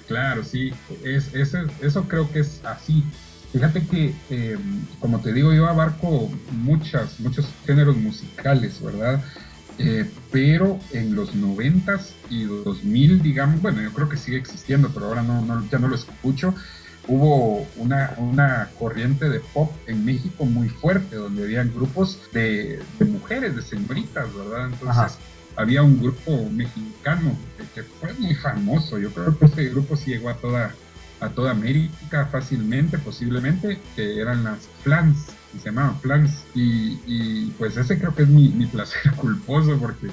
[0.09, 0.75] claro, sí.
[1.05, 3.05] Es, eso creo que es así.
[3.53, 4.59] Fíjate que, eh,
[4.99, 9.23] como te digo, yo abarco muchas, muchos géneros musicales, ¿verdad?
[9.79, 15.07] Eh, pero en los 90 y 2000, digamos, bueno, yo creo que sigue existiendo, pero
[15.07, 16.53] ahora no, ya no lo escucho,
[17.09, 23.57] hubo una, una, corriente de pop en México muy fuerte, donde habían grupos de, mujeres,
[23.57, 24.67] de señoritas, ¿verdad?
[24.67, 25.19] Entonces
[25.57, 27.37] había un grupo mexicano
[27.75, 30.75] que, fue muy famoso, yo creo que ese grupo sí llegó a toda,
[31.21, 36.45] a toda América fácilmente, posiblemente, que eran las Flans se llamaban Plans.
[36.55, 40.09] Y, pues ese creo que es mi, placer culposo porque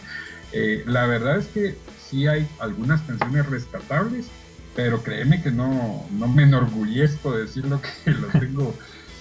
[0.51, 1.77] eh, la verdad es que
[2.09, 4.27] sí hay algunas canciones rescatables,
[4.75, 8.73] pero créeme que no, no me enorgullezco de decirlo que lo tengo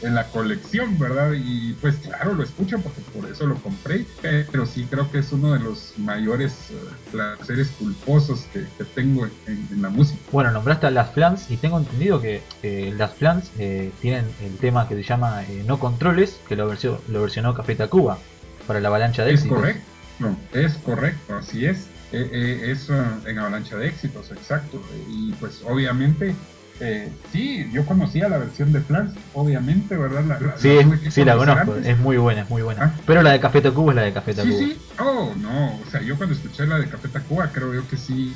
[0.03, 1.33] en la colección, ¿verdad?
[1.33, 5.33] Y pues claro, lo escucho porque por eso lo compré, pero sí creo que es
[5.33, 6.75] uno de los mayores eh,
[7.11, 10.19] placeres culposos que, tengo en, la música.
[10.33, 12.43] Bueno, nombraste a las Flans y tengo entendido que
[12.97, 17.01] las Flans eh, tienen el tema que se llama eh, No Controles, que lo, versionó,
[17.09, 18.19] lo versionó Café Tacuba
[18.67, 19.83] para la avalancha de es Correcto,
[20.53, 21.87] es correcto, así es.
[22.13, 22.89] Es
[23.27, 24.83] en avalancha de éxitos, exacto.
[25.09, 26.35] Y pues obviamente
[26.81, 30.25] eh, sí, yo conocía la versión de Flans, obviamente, ¿verdad?
[30.25, 30.79] La, sí,
[31.11, 32.85] sí la conozco, es muy buena, es muy buena.
[32.85, 33.01] Ah.
[33.05, 34.57] Pero la de Café Tacuba es la de Café Tacuba.
[34.57, 37.89] Sí, sí, oh, no, o sea, yo cuando escuché la de Café Tacuba creo yo
[37.89, 38.33] que sí.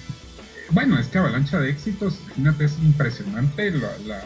[0.70, 4.24] Bueno, es que Avalancha de Éxitos, imagínate, es impresionante las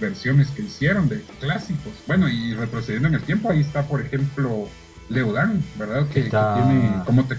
[0.00, 1.92] versiones que hicieron de clásicos.
[2.06, 4.68] Bueno, y retrocediendo en el tiempo, ahí está, por ejemplo,
[5.08, 6.08] Leodan, ¿verdad?
[6.08, 7.36] Que, tiene, ¿cómo te...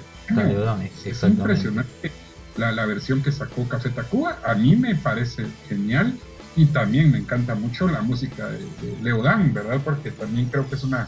[1.05, 2.11] es impresionante
[2.57, 6.17] la, versión que sacó Café Tacuba, a mí me parece genial
[6.55, 8.65] y también me encanta mucho la música de,
[9.01, 9.79] Leodán, ¿verdad?
[9.83, 11.07] Porque también creo que es una,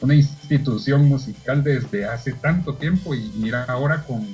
[0.00, 4.26] una institución musical desde hace tanto tiempo y mira ahora con,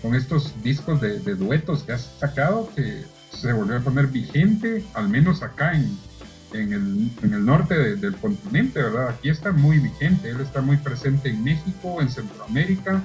[0.00, 5.10] con estos discos de, duetos que has sacado que se volvió a poner vigente, al
[5.10, 5.98] menos acá en,
[6.54, 9.10] en, el, en el, norte del continente, ¿verdad?
[9.10, 13.02] Aquí está muy vigente, él está muy presente en México, en Centroamérica,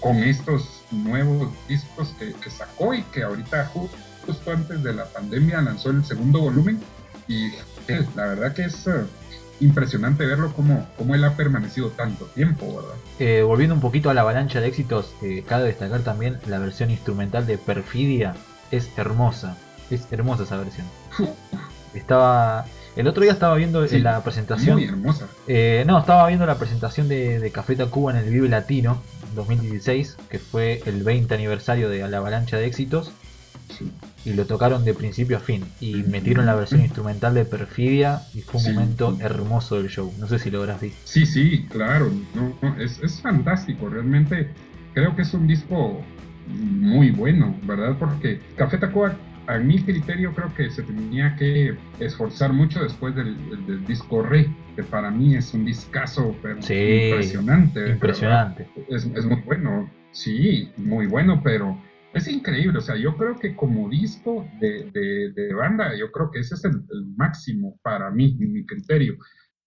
[0.00, 5.90] con estos nuevos discos que, sacó y que ahorita justo antes de la pandemia lanzó
[5.90, 6.80] el segundo volumen
[7.26, 7.46] y
[7.88, 9.04] eh, la verdad que es, eh,
[9.60, 12.94] impresionante verlo como, como él ha permanecido tanto tiempo, ¿verdad?
[13.18, 16.90] Eh, volviendo un poquito a la avalancha de éxitos, eh, cabe destacar también la versión
[16.90, 18.34] instrumental de Perfidia,
[18.70, 19.56] es hermosa,
[19.90, 20.86] es hermosa esa versión.
[21.94, 24.74] Estaba el otro día estaba viendo la presentación.
[24.74, 25.26] Muy hermosa.
[25.86, 29.00] No, estaba viendo la presentación de, de Café Tacuba en el Vive Latino
[29.38, 33.12] 2016, que fue el 20 aniversario de la avalancha de éxitos.
[34.24, 35.64] Y lo tocaron de principio a fin.
[35.80, 40.12] Y metieron la versión instrumental de Perfidia y fue un momento hermoso del show.
[40.18, 40.98] No sé si lo habrás visto.
[41.04, 42.10] Sí, sí, claro.
[42.78, 43.88] es, es fantástico.
[43.88, 44.48] Realmente
[44.94, 46.02] creo que es un disco
[46.48, 47.96] muy bueno, ¿verdad?
[47.98, 49.14] Porque Café Tacuba
[49.48, 53.34] a mi criterio creo que se tenía que esforzar mucho después del,
[53.86, 57.88] disco Re, que para mí es un discazo impresionante.
[57.88, 58.68] Impresionante.
[58.88, 61.80] Es, muy bueno, sí, muy bueno, pero
[62.12, 62.76] es increíble.
[62.78, 66.82] O sea, yo creo que como disco de, banda, yo creo que ese es el,
[67.16, 69.16] máximo para mí, en mi criterio.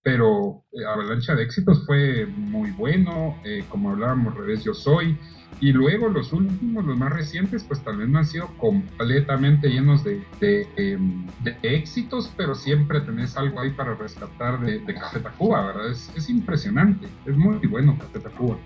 [0.03, 5.17] Pero eh, Avalancha de Éxitos fue muy bueno, eh, como hablábamos, Revés Yo Soy,
[5.59, 10.97] y luego los últimos, los más recientes, pues no han sido completamente llenos de, de,
[11.61, 15.91] éxitos, pero siempre tenés algo ahí para rescatar de, de Café Tacuba, ¿verdad?
[15.91, 18.57] Es, es, impresionante, es muy bueno Café Tacuba.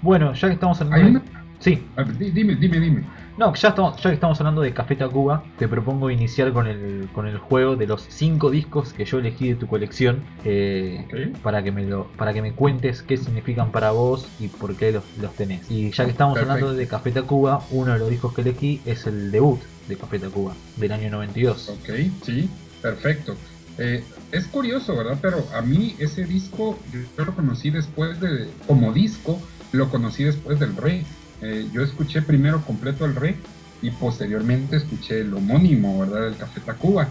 [0.00, 1.20] Bueno, ya que estamos hablando...
[1.60, 1.82] Sí.
[2.18, 3.04] dime, dime, dime.
[3.36, 7.08] No, ya, estamos, ya que estamos hablando de Café Tacuba, te propongo iniciar con el,
[7.12, 11.06] con el juego de los 5 discos que yo elegí de tu colección eh,
[11.42, 14.90] para, que me lo, para que me cuentes qué significan para vos y por qué
[14.90, 15.70] los, los tenés.
[15.70, 19.06] Y ya que estamos hablando de Café Tacuba, uno de los discos que elegí es
[19.06, 21.68] el debut de Café Tacuba, del año 92.
[21.68, 21.90] Ok,
[22.24, 22.48] sí,
[22.82, 23.36] perfecto.
[23.78, 25.18] Eh, es curioso, ¿verdad?
[25.22, 26.76] Pero a mí ese disco,
[27.16, 29.40] yo lo conocí después de, como disco,
[29.70, 31.06] lo conocí después del Rey.
[31.42, 33.36] Eh, yo escuché primero completo el Rey
[33.82, 36.28] y posteriormente escuché el homónimo, ¿verdad?
[36.28, 37.08] El Café Tacuba.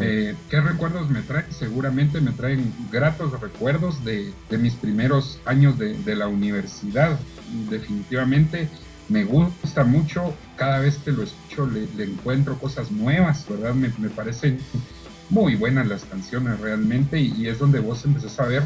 [0.00, 1.44] Eh, ¿Qué recuerdos me trae?
[1.50, 7.18] Seguramente me traen gratos recuerdos de, mis primeros años de, la universidad.
[7.68, 8.68] Definitivamente
[9.08, 13.74] me gusta mucho, cada vez que lo escucho le, encuentro cosas nuevas, ¿verdad?
[13.74, 14.60] Me, parecen
[15.28, 18.62] muy buenas las canciones realmente y, es donde vos empezás a ver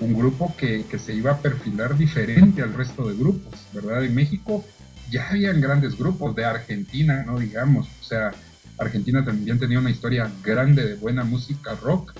[0.00, 4.04] un grupo que, se iba a perfilar diferente al resto de grupos, ¿verdad?
[4.04, 4.64] En México
[5.10, 8.32] ya habían grandes grupos, de Argentina, no digamos, o sea,
[8.78, 12.12] Argentina también tenía una historia grande de buena música rock,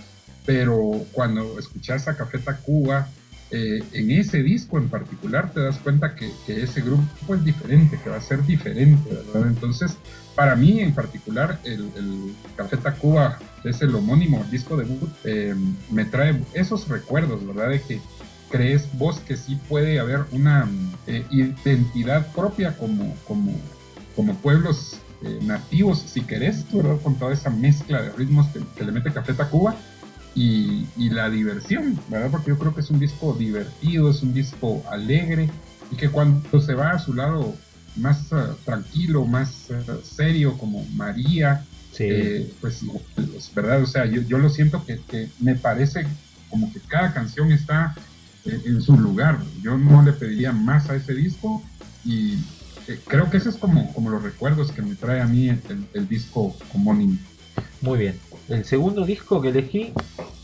[0.44, 3.08] pero cuando escuchas a Café Tacuba,
[3.50, 8.10] eh, en ese disco en particular te das cuenta que, ese grupo es diferente, que
[8.10, 9.48] va a ser diferente, ¿verdad?
[9.48, 9.96] Entonces,
[10.34, 14.86] para mí en particular, el, el Café que es el homónimo disco de
[15.24, 15.54] eh,
[15.90, 17.70] me trae esos recuerdos, ¿verdad?
[17.70, 18.00] De que
[18.50, 20.68] crees vos que sí puede haber una
[21.06, 23.52] eh, identidad propia como, como,
[24.16, 27.00] como pueblos eh, nativos, si querés, ¿verdad?
[27.02, 29.74] Con toda esa mezcla de ritmos que, le mete Café Tacuba
[30.34, 32.30] y, y, la diversión, ¿verdad?
[32.30, 35.50] Porque yo creo que es un disco divertido, es un disco alegre
[35.90, 37.54] y que cuando se va a su lado
[37.96, 41.64] más uh, tranquilo, más uh, serio, como María,
[41.98, 42.80] eh, pues,
[43.14, 43.82] pues, ¿verdad?
[43.82, 46.06] O sea, yo, yo lo siento que, que, me parece
[46.50, 47.94] como que cada canción está
[48.44, 49.38] eh, en su lugar.
[49.62, 51.62] Yo no le pediría más a ese disco
[52.04, 52.34] y
[52.86, 55.60] eh, creo que ese es como, como los recuerdos que me trae a mí el,
[55.92, 57.18] el disco homónimo.
[57.80, 58.18] Muy bien.
[58.48, 59.92] El segundo disco que elegí,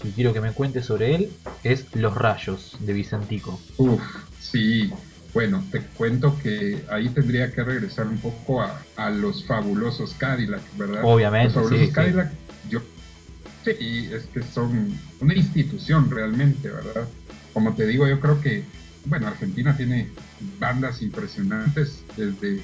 [0.03, 1.31] y quiero que me cuentes sobre él,
[1.63, 3.59] es Los Rayos de Vicentico.
[3.79, 4.03] Uf,
[4.39, 4.93] sí.
[5.35, 11.01] Bueno, te cuento que ahí tendría que regresar un poco a, los fabulosos Cadillac, ¿verdad?
[11.03, 11.47] Obviamente.
[11.47, 12.33] Los fabulosos Cadillac,
[12.71, 12.81] yo
[13.65, 17.09] sí, es que son una institución realmente, ¿verdad?
[17.53, 18.63] Como te digo, yo creo que,
[19.07, 20.09] bueno, Argentina tiene
[20.61, 22.61] bandas impresionantes desde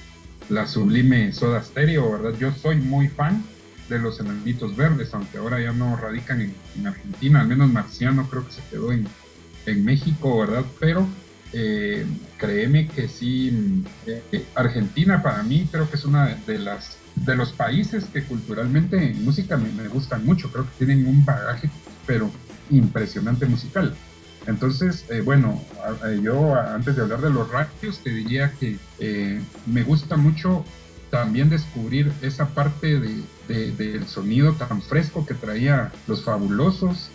[0.48, 2.38] la sublime Soda Stereo, ¿verdad?
[2.38, 3.42] Yo soy muy fan
[3.88, 8.46] de los Enanitos Verdes, aunque ahora ya no radican en, Argentina, al menos Marciano creo
[8.46, 9.08] que se quedó en,
[9.66, 10.64] en México, ¿verdad?
[10.78, 11.08] Pero
[11.52, 12.06] eh,
[12.38, 17.52] créeme que sí, eh, Argentina para mí creo que es una de las de los
[17.52, 21.68] países que culturalmente en música me, gustan mucho, creo que tienen un bagaje
[22.06, 22.30] pero
[22.70, 23.94] impresionante musical.
[24.46, 25.62] Entonces, eh, bueno,
[26.22, 28.78] yo antes de hablar de los radios te diría que
[29.66, 30.64] me gusta mucho
[31.10, 37.10] también descubrir esa parte de, del sonido tan fresco que traía los fabulosos,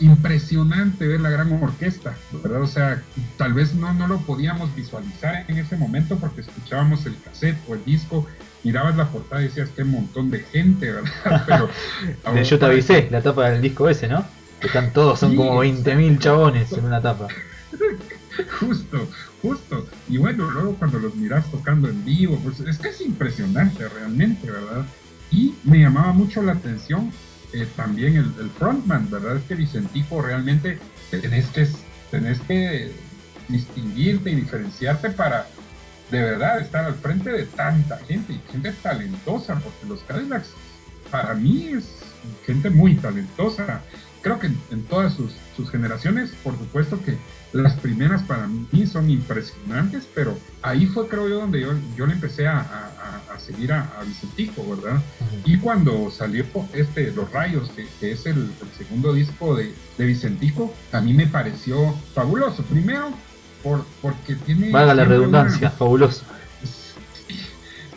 [0.00, 2.62] impresionante ver la gran orquesta, ¿verdad?
[2.62, 3.02] O sea,
[3.36, 7.74] tal vez no, no lo podíamos visualizar en ese momento porque escuchábamos el cassette o
[7.74, 8.26] el disco,
[8.64, 11.44] mirabas la portada y decías, qué montón de gente, ¿verdad?
[12.24, 14.24] Pero, yo te avisé, la tapa del disco ese, ¿no?
[14.58, 17.28] Que están todos, son como 20.000 chabones en una tapa.
[18.58, 19.08] Justo,
[19.42, 19.86] justo.
[20.08, 24.50] Y bueno, luego cuando los miras tocando en vivo, pues es que es impresionante realmente,
[24.50, 24.86] ¿verdad?
[25.30, 27.10] Y me llamaba mucho la atención
[27.52, 29.36] eh, también el, frontman, ¿verdad?
[29.36, 30.78] Es que Vicentico realmente
[31.10, 31.68] tenés que,
[32.10, 32.92] tenés que
[33.48, 35.46] distinguirte y diferenciarte para
[36.10, 40.50] de verdad estar al frente de tanta gente y gente talentosa, porque los Cadillacs
[41.10, 41.84] para mí es
[42.46, 43.82] gente muy talentosa.
[44.22, 47.16] Creo que en, todas sus, sus, generaciones, por supuesto que
[47.52, 52.14] las primeras para mí son impresionantes, pero ahí fue creo yo donde yo, yo le
[52.14, 55.00] empecé a, a, seguir a, Vicentico, ¿verdad?
[55.44, 61.00] Y cuando salió este Los Rayos, que, es el, segundo disco de, de Vicentico, a
[61.00, 62.62] mí me pareció fabuloso.
[62.64, 63.10] Primero,
[63.62, 64.70] por, porque tiene...
[64.70, 66.22] Valga la redundancia, fabuloso.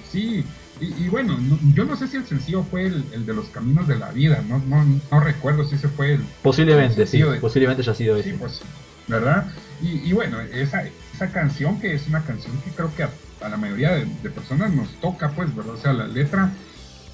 [0.10, 0.46] Sí,
[0.80, 1.38] y, bueno,
[1.74, 4.60] yo no sé si el sencillo fue el, de los caminos de la vida, no,
[4.60, 6.22] no, no recuerdo si ese fue el...
[6.42, 8.34] Posiblemente, sí, posiblemente haya sido ese.
[8.34, 8.62] Pues,
[9.08, 9.46] ¿verdad?
[9.82, 13.92] Y, bueno, esa, esa canción que es una canción que creo que a, la mayoría
[13.92, 15.74] de, personas nos toca, pues, ¿verdad?
[15.74, 16.52] O sea, la letra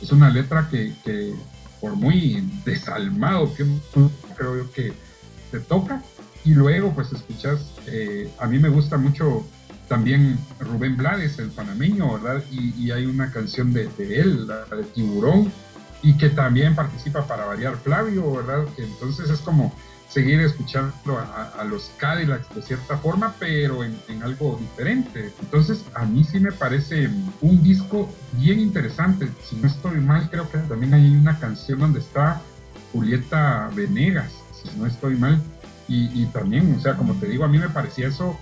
[0.02, 0.94] es una letra que,
[1.82, 3.66] por muy desalmado que
[4.38, 4.94] creo yo que
[5.52, 6.04] te toca,
[6.46, 9.46] y luego pues escuchas, eh, a mí me gusta mucho
[9.88, 12.44] también Rubén Blades, el panameño, ¿verdad?
[12.52, 15.52] Y, hay una canción de, él, la de Tiburón,
[16.02, 18.66] y que también participa para variar Flavio, ¿verdad?
[18.78, 19.74] Entonces es como
[20.10, 25.32] seguir escuchando a, los Cadillacs de cierta forma, pero en, algo diferente.
[25.40, 27.10] Entonces, a mí sí me parece
[27.42, 29.30] un disco bien interesante.
[29.48, 32.42] Si no estoy mal, creo que también hay una canción donde está
[32.92, 35.42] Julieta Venegas, si no estoy mal.
[35.88, 38.38] Y, también, o sea, como te digo, a mí me parecía eso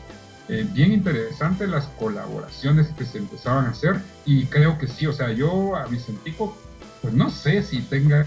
[0.50, 4.02] eh, bien interesante, las colaboraciones que se empezaban a hacer.
[4.26, 6.58] Y creo que sí, o sea, yo a Vicentico,
[7.02, 8.26] pues no sé si tenga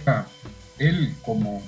[0.79, 1.63] él como,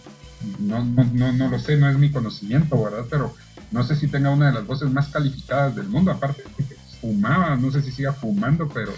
[0.58, 3.06] no, no, no, lo sé, no es mi conocimiento, ¿verdad?
[3.10, 3.34] Pero
[3.70, 6.74] no sé si tenga una de las voces más calificadas del mundo, aparte de que
[7.00, 8.92] fumaba, no sé si siga fumando, pero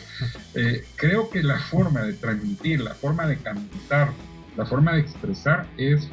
[0.55, 4.11] eh, creo que la forma de transmitir, la forma de cantar,
[4.57, 6.09] la forma de expresar es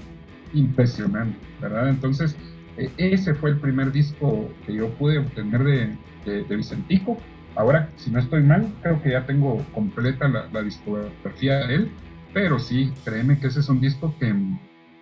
[0.54, 1.90] impresionante, ¿verdad?
[1.90, 2.36] Entonces,
[2.78, 7.18] e, ese fue el primer disco que yo pude obtener de, de, Vicentico.
[7.56, 11.92] Ahora, si no estoy mal, creo que ya tengo completa la, discografía de él,
[12.34, 14.34] pero sí, créeme que ese es un disco que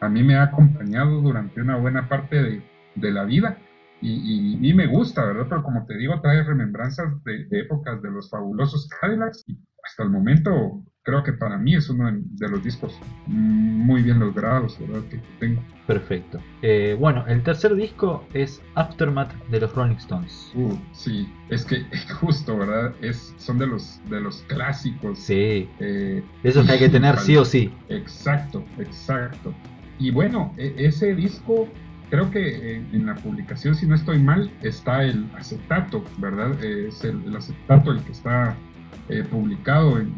[0.01, 2.61] a mí me ha acompañado durante una buena parte de,
[2.95, 3.57] de la vida
[4.01, 5.47] y, y, me gusta, ¿verdad?
[5.49, 10.03] Pero como te digo, trae remembranzas de, de épocas de los fabulosos Cadillacs y hasta
[10.03, 15.01] el momento creo que para mí es uno de los discos muy bien logrados ¿verdad?
[15.09, 15.61] que tengo.
[15.87, 16.39] Perfecto.
[16.61, 20.51] Eh, bueno, el tercer disco es Aftermath de los Rolling Stones.
[20.55, 21.83] Uh, sí, es que
[22.19, 22.93] justo, ¿verdad?
[23.01, 25.19] Es, son de los, de los clásicos.
[25.19, 25.67] Sí.
[25.79, 27.73] Eh, Esos que hay que tener sí o sí.
[27.89, 29.53] Exacto, exacto.
[29.99, 31.67] Y bueno, e, ese disco
[32.09, 36.63] creo que en, la publicación, si no estoy mal, está el acetato, ¿verdad?
[36.63, 38.55] Es el, acetato el que está
[39.09, 40.13] eh, publicado en,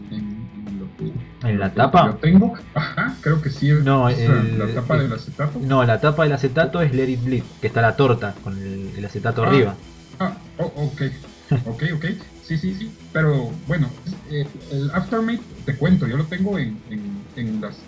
[1.44, 2.08] ¿En la tapa?
[2.08, 3.72] Lo tengo, ajá, creo que sí.
[3.84, 5.60] no, la tapa del acetato.
[5.60, 9.04] No, la tapa del acetato es Let It Bleed, que está la torta con el,
[9.04, 9.76] acetato ah, arriba.
[10.20, 11.02] Ah, oh, ok,
[11.65, 12.06] ok, ok.
[12.44, 12.91] Sí, sí, sí.
[13.13, 13.89] Pero bueno,
[14.30, 16.78] eh, el Aftermath, te cuento, yo lo tengo en,
[17.36, 17.80] en, las,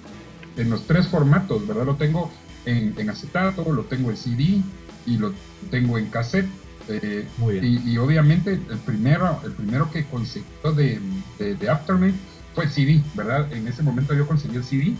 [0.58, 1.86] en los tres formatos, ¿verdad?
[1.86, 2.32] Lo tengo
[2.66, 4.62] en, acetato, lo tengo en CD
[5.06, 5.34] y lo
[5.70, 6.48] tengo en cassette.
[6.90, 7.82] Eh, Muy bien.
[7.86, 11.00] Y, obviamente el primero, el primero que conseguí de,
[11.40, 12.16] de, de Aftermath
[12.54, 13.52] fue CD, ¿verdad?
[13.52, 14.94] En ese momento yo conseguí el CD.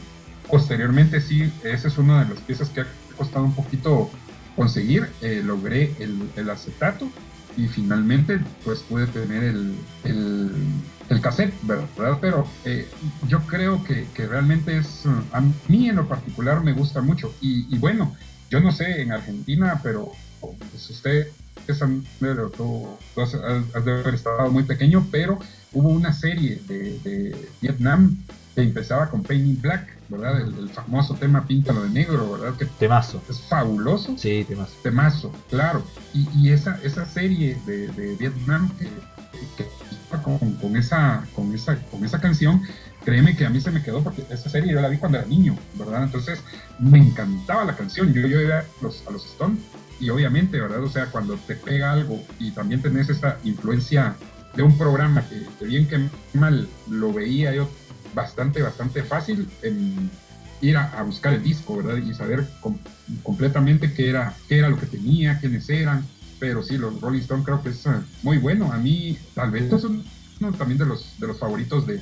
[0.50, 2.88] Posteriormente sí, esa es una de las piezas que ha
[3.18, 4.10] costado un poquito
[4.56, 5.10] conseguir.
[5.22, 7.10] Eh, logré el, acetato
[7.58, 12.18] y finalmente pues pude tener el, el, cassette, ¿verdad?
[12.20, 12.88] Pero eh,
[13.28, 17.34] yo creo que, realmente es, a mí en lo particular me gusta mucho.
[17.40, 18.16] Y, bueno,
[18.50, 20.12] yo no sé en Argentina, pero
[20.42, 21.28] pues usted
[21.82, 25.40] han, has de haber estado muy pequeño, pero
[25.72, 28.18] hubo una serie de, Vietnam
[28.56, 30.42] que empezaba con Painting Black, ¿verdad?
[30.42, 32.58] El, famoso tema Píntalo de Negro, ¿verdad?
[32.58, 33.22] Que temazo.
[33.30, 34.16] Es fabuloso.
[34.18, 34.74] Sí, temazo.
[34.82, 35.84] Temazo, claro.
[36.14, 38.86] Y, esa, esa serie de, Vietnam que,
[39.58, 39.68] que
[40.24, 42.62] con, con, esa, con, esa, con esa canción,
[43.04, 45.28] créeme que a mí se me quedó porque esa serie yo la vi cuando era
[45.28, 46.04] niño, ¿verdad?
[46.04, 46.42] Entonces
[46.80, 48.14] me encantaba la canción.
[48.14, 49.60] Yo, yo iba a los, a los Stones
[50.00, 50.84] y obviamente, ¿verdad?
[50.84, 54.16] O sea, cuando te pega algo y también tenés esa influencia
[54.56, 57.70] de un programa que, bien que mal lo veía yo
[58.14, 59.48] bastante, bastante fácil
[60.62, 61.98] ir a, buscar el disco, ¿verdad?
[61.98, 62.48] Y saber
[63.22, 66.06] completamente qué era, qué era lo que tenía, quiénes eran.
[66.40, 67.92] Pero sí, los Rolling Stones creo que es eh,
[68.22, 68.72] muy bueno.
[68.72, 70.04] A mí, tal vez, es uno
[70.58, 72.02] también de los, de los favoritos de,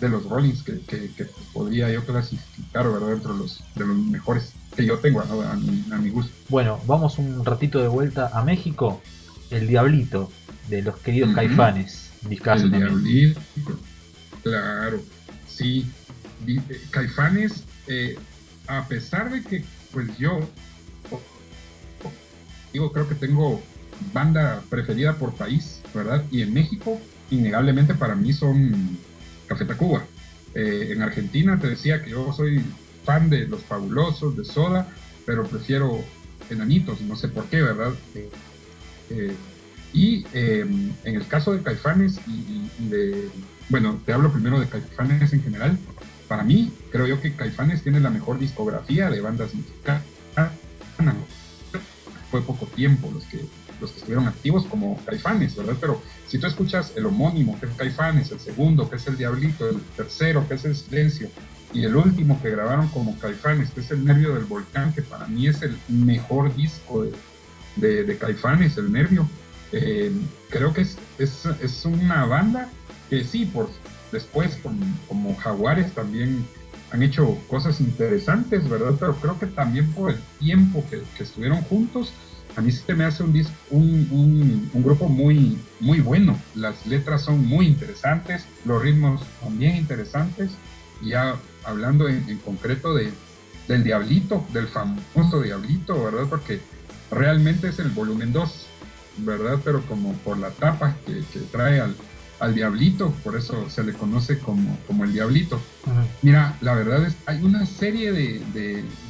[0.00, 3.08] de los Rollings que, que, podría yo clasificar, ¿verdad?
[3.08, 6.32] Dentro de los, de los mejores que yo tengo a, mi, gusto.
[6.48, 9.00] Bueno, vamos un ratito de vuelta a México.
[9.50, 10.30] El Diablito,
[10.68, 12.10] de los queridos Caifanes.
[12.28, 13.40] El Diablito,
[14.42, 15.00] claro.
[15.60, 15.84] Sí,
[16.90, 18.16] Caifanes, eh,
[18.66, 20.40] a pesar de que, pues yo,
[22.72, 23.60] digo, creo que tengo
[24.14, 26.24] banda preferida por país, ¿verdad?
[26.30, 26.98] Y en México,
[27.30, 28.96] innegablemente para mí son
[29.48, 30.02] Café Tacuba.
[30.54, 32.62] Eh, en Argentina te decía que yo soy
[33.04, 34.88] fan de Los Fabulosos, de Soda,
[35.26, 36.02] pero prefiero
[36.48, 37.92] Enanitos, no sé por qué, ¿verdad?
[39.10, 39.36] Eh,
[39.92, 43.28] y em, en el caso de Caifanes y, de,
[43.68, 45.78] bueno, te hablo primero de Caifanes en general.
[46.28, 50.02] Para mí, creo yo que Caifanes tiene la mejor discografía de bandas mexicanas.
[52.30, 53.44] Fue poco tiempo los que,
[53.80, 55.74] los que estuvieron activos como Caifanes, ¿verdad?
[55.80, 59.68] Pero si tú escuchas el homónimo, que es Caifanes, el segundo, que es el Diablito,
[59.68, 61.28] el tercero, que es el Silencio,
[61.72, 65.26] y el último que grabaron como Caifanes, que es el Nervio del Volcán, que para
[65.26, 67.04] mí es el mejor disco
[67.74, 69.28] de, de Caifanes, el Nervio
[69.72, 70.12] eh,
[70.48, 72.68] creo que es, es, una banda
[73.08, 73.68] que sí, por
[74.10, 74.58] después
[75.08, 76.44] como, Jaguares también
[76.90, 78.94] han hecho cosas interesantes, ¿verdad?
[78.98, 82.12] Pero creo que también por el tiempo que, estuvieron juntos,
[82.56, 83.32] a mí se me hace un,
[83.70, 86.36] un, un, grupo muy, muy bueno.
[86.56, 90.50] Las letras son muy interesantes, los ritmos también interesantes.
[91.00, 93.12] Ya hablando en, en concreto de,
[93.68, 96.26] del Diablito, del famoso Diablito, ¿verdad?
[96.28, 96.60] Porque
[97.12, 98.66] realmente es el volumen 2
[99.18, 99.58] ¿verdad?
[99.64, 101.94] Pero como por la tapa que, trae al,
[102.38, 105.60] al, diablito, por eso se le conoce como, como el diablito.
[106.22, 108.40] Mira, la verdad es, hay una serie de,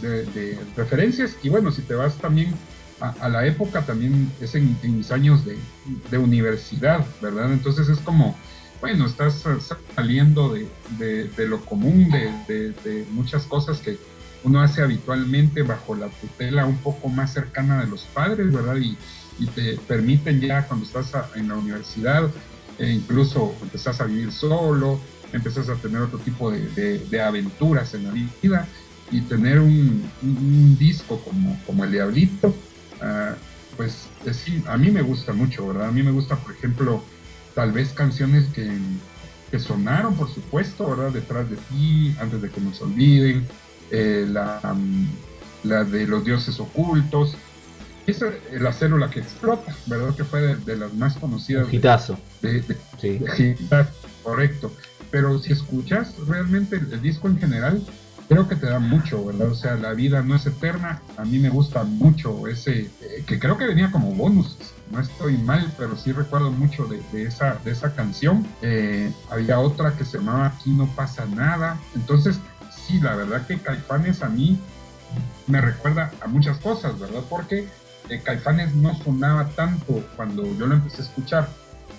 [0.02, 2.54] de, referencias y bueno, si te vas también
[3.00, 7.52] a, la época, también es en, mis años de, universidad, ¿verdad?
[7.52, 8.36] Entonces es como,
[8.80, 9.42] bueno, estás
[9.94, 13.98] saliendo de, lo común, de muchas cosas que
[14.44, 18.76] uno hace habitualmente bajo la tutela un poco más cercana de los padres, ¿verdad?
[18.76, 18.96] Y,
[19.40, 22.30] y te permiten ya cuando estás en la universidad,
[22.78, 25.00] e incluso empezás a vivir solo,
[25.32, 28.68] empezás a tener otro tipo de, aventuras en la vida
[29.10, 30.08] y tener un,
[30.78, 33.34] disco como, como el Diablito, uh,
[33.76, 35.88] pues sí, a mí me gusta mucho, ¿verdad?
[35.88, 37.02] A mí me gusta, por ejemplo,
[37.54, 38.70] tal vez canciones que,
[39.50, 41.10] que sonaron, por supuesto, ¿verdad?
[41.10, 43.46] Detrás de ti, antes de que nos olviden,
[43.90, 44.60] eh, la,
[45.64, 47.36] la de los dioses ocultos,
[48.10, 48.24] es
[48.60, 50.14] la célula que explota, ¿verdad?
[50.14, 51.68] Que fue de, las más conocidas.
[51.68, 52.18] Gitazo.
[52.42, 52.62] De,
[53.00, 53.56] sí.
[54.22, 54.72] correcto.
[55.10, 57.84] Pero si escuchas realmente el, disco en general,
[58.28, 59.48] creo que te da mucho, ¿verdad?
[59.48, 61.02] O sea, la vida no es eterna.
[61.16, 64.56] A mí me gusta mucho ese, eh, que creo que venía como bonus.
[64.90, 68.46] No estoy mal, pero sí recuerdo mucho de, esa, de esa canción.
[68.62, 71.78] Eh, había otra que se llamaba Aquí no pasa nada.
[71.94, 72.38] Entonces,
[72.86, 74.58] sí, la verdad que Caifanes a mí
[75.46, 77.22] me recuerda a muchas cosas, ¿verdad?
[77.28, 77.68] Porque
[78.24, 81.48] Caifanes no sonaba tanto cuando yo lo empecé a escuchar.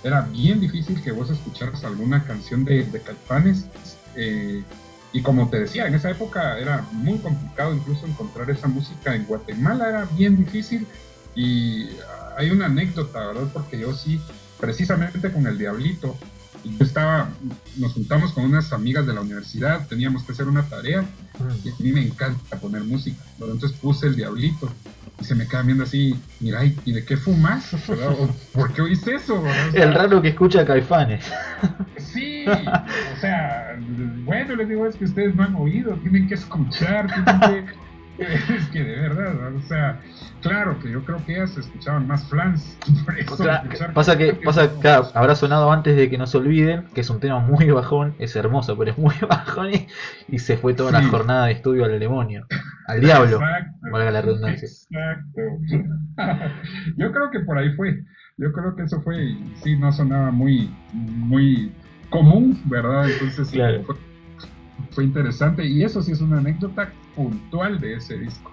[0.03, 3.65] Era bien difícil que vos escucharas alguna canción de, Caifanes.
[4.15, 4.63] Eh,
[5.13, 9.25] y como te decía, en esa época era muy complicado incluso encontrar esa música en
[9.25, 10.87] Guatemala, era bien difícil.
[11.35, 11.89] Y
[12.37, 13.47] hay una anécdota, ¿verdad?
[13.53, 14.19] Porque yo sí,
[14.59, 16.17] precisamente con el Diablito,
[16.63, 17.29] yo estaba,
[17.77, 21.03] nos juntamos con unas amigas de la universidad, teníamos que hacer una tarea
[21.63, 23.21] y a mí me encanta poner música.
[23.39, 24.71] Entonces puse el Diablito
[25.21, 27.75] se me queda viendo así, mira, ¿y de qué fumas?
[28.53, 29.43] ¿Por qué oíste eso?
[29.73, 31.31] el raro que escucha Caifanes.
[31.97, 33.77] Sí, o sea,
[34.23, 37.73] bueno, les digo, es que ustedes no han oído, tienen que escuchar, tienen que
[38.55, 39.99] es que de verdad, o sea,
[40.41, 42.77] claro que yo creo que ellas escuchaban más flans.
[43.93, 47.19] pasa que, pasa, claro, habrá sonado antes de que no se olviden, que es un
[47.19, 49.71] tema muy bajón, es hermoso, pero es muy bajón
[50.27, 52.45] y, se fue toda la jornada de estudio al demonio,
[52.87, 53.39] al diablo,
[53.91, 54.67] valga la redundancia.
[54.67, 55.41] Exacto.
[56.97, 58.03] yo creo que por ahí fue,
[58.37, 61.71] yo creo que eso fue, sí, no sonaba muy, muy
[62.09, 63.09] común, ¿verdad?
[63.09, 63.95] Entonces fue,
[64.91, 68.51] fue interesante y eso sí es una anécdota puntual de ese disco.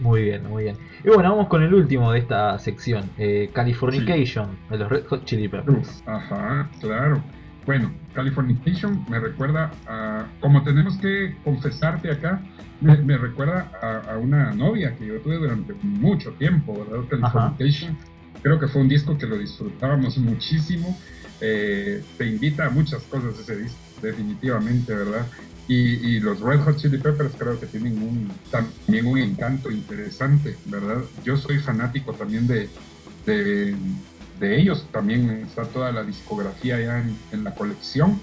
[0.00, 0.76] Muy bien, muy bien.
[1.04, 5.24] Y bueno, vamos con el último de esta sección, eh, Californication, de los Red Hot
[5.24, 6.02] Chili Peppers.
[6.06, 7.22] Ajá, claro.
[7.66, 12.40] Bueno, Californication me recuerda a, como tenemos que confesarte acá,
[12.80, 13.70] me, recuerda
[14.08, 17.06] a, una novia que yo tuve durante mucho tiempo, ¿verdad?
[17.10, 17.98] Californication,
[18.42, 20.96] creo que fue un disco que lo disfrutábamos muchísimo.
[21.42, 25.26] Eh, te invita a muchas cosas ese disco, definitivamente, ¿verdad?
[25.72, 31.04] Y, los Red Hot Chili Peppers creo que tienen un, también un encanto interesante, ¿verdad?
[31.24, 32.68] Yo soy fanático también de,
[33.24, 33.76] de,
[34.60, 38.20] ellos, también está toda la discografía ya en, la colección,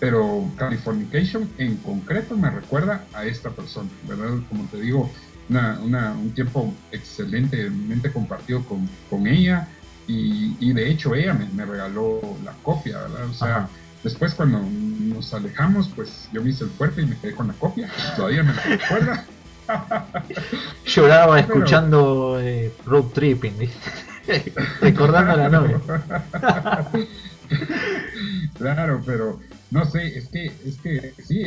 [0.00, 4.40] pero Californication en concreto me recuerda a esta persona, ¿verdad?
[4.50, 5.10] Como te digo,
[5.48, 9.66] un tiempo excelentemente compartido con, con ella
[10.06, 13.30] y, de hecho ella me, regaló la copia, ¿verdad?
[13.30, 13.70] O sea,
[14.02, 17.54] después cuando nos alejamos, pues yo me hice el fuerte y me quedé con la
[17.54, 17.90] copia.
[18.16, 19.26] Todavía me la recuerda.
[20.86, 23.54] Lloraba escuchando eh, road tripping,
[24.80, 25.80] recordando a la novia.
[28.58, 29.40] claro, pero
[29.70, 31.44] no sé, es que, es que sí,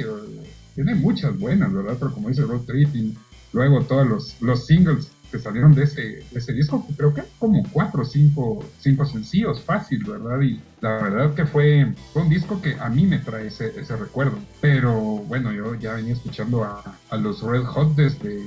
[0.76, 1.98] tiene muchas buenas, ¿verdad?
[2.00, 3.16] Pero como dice road tripping,
[3.54, 8.04] luego todos los, los singles que salieron de ese, ese disco, creo que como cuatro
[8.04, 10.40] o cinco, cinco sencillos, fácil, ¿verdad?
[10.40, 13.98] Y la verdad que fue, fue un disco que a mí me trae ese, ese
[13.98, 14.38] recuerdo.
[14.62, 14.94] Pero
[15.28, 18.44] bueno, yo ya venía escuchando a, a los Red Hot desde,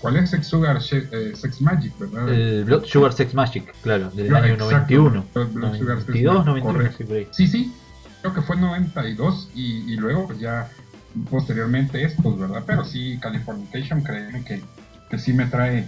[0.00, 2.26] ¿Cuál es Sex Sugar eh, Sex Magic, verdad?
[2.30, 5.26] El Blood Sugar Sex Magic, claro, del año 91.
[5.34, 6.90] Blood 92, 91,
[7.32, 7.70] sí, sí,
[8.22, 10.70] creo que fue 92 y, y luego pues ya
[11.30, 12.62] posteriormente estos, ¿verdad?
[12.66, 14.62] Pero sí, Californication, créeme que
[15.10, 15.86] que sí me trae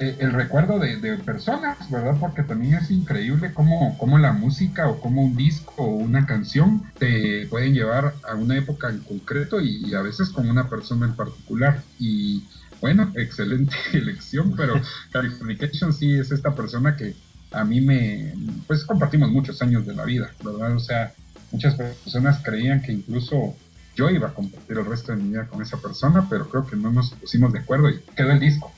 [0.00, 2.16] eh, el recuerdo de, personas, ¿verdad?
[2.18, 6.82] Porque también es increíble cómo, cómo, la música o cómo un disco o una canción
[6.98, 11.14] te pueden llevar a una época en concreto y, a veces con una persona en
[11.14, 11.80] particular.
[12.00, 12.42] Y
[12.80, 14.74] bueno, excelente elección, pero
[15.12, 17.14] Californication sí es esta persona que
[17.52, 18.34] a mí me,
[18.66, 20.74] pues compartimos muchos años de la vida, ¿verdad?
[20.74, 21.12] O sea,
[21.52, 23.54] muchas personas creían que incluso
[23.94, 26.76] yo iba a compartir el resto de mi vida con esa persona, pero creo que
[26.76, 28.72] no nos pusimos de acuerdo y quedó el disco.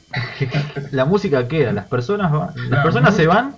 [0.91, 3.57] la música queda, las personas van, las personas se van,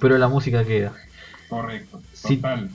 [0.00, 0.92] pero la música queda.
[1.48, 2.70] Correcto, total,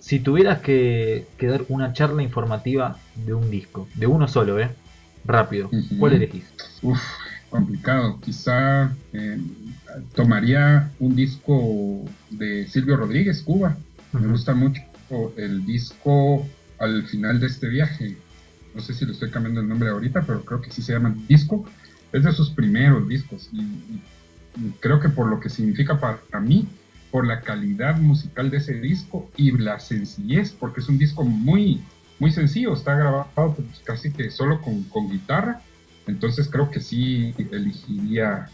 [0.00, 4.70] si, tuvieras que, dar una charla informativa de un disco, de uno solo, ¿eh?
[5.24, 6.44] Rápido, ¿cuál elegís?
[6.82, 7.00] Uf,
[7.50, 8.18] complicado.
[8.20, 9.38] Quizá eh,
[10.14, 13.76] tomaría un disco de Silvio Rodríguez, Cuba.
[14.12, 14.82] Me gusta mucho
[15.36, 16.46] el disco
[16.80, 18.16] al final de este viaje.
[18.74, 21.14] No sé si le estoy cambiando el nombre ahorita, pero creo que sí se llama
[21.28, 21.64] disco.
[22.12, 24.00] Es de sus primeros discos y,
[24.80, 26.66] creo que por lo que significa para mí,
[27.12, 31.80] por la calidad musical de ese disco y la sencillez, porque es un disco muy,
[32.18, 35.60] muy sencillo, está grabado casi que solo con, con guitarra.
[36.06, 38.48] Entonces creo que sí elegiría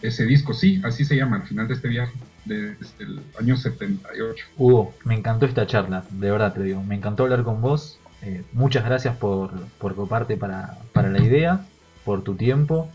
[0.00, 2.12] ese disco, sí, así se llama, al final de este viaje
[2.44, 4.44] desde el año 78.
[4.56, 7.98] Hugo, me encantó esta charla, de verdad te digo, me encantó hablar con vos.
[8.22, 11.60] Eh, muchas gracias por, por coparte para, para la idea,
[12.04, 12.88] por tu tiempo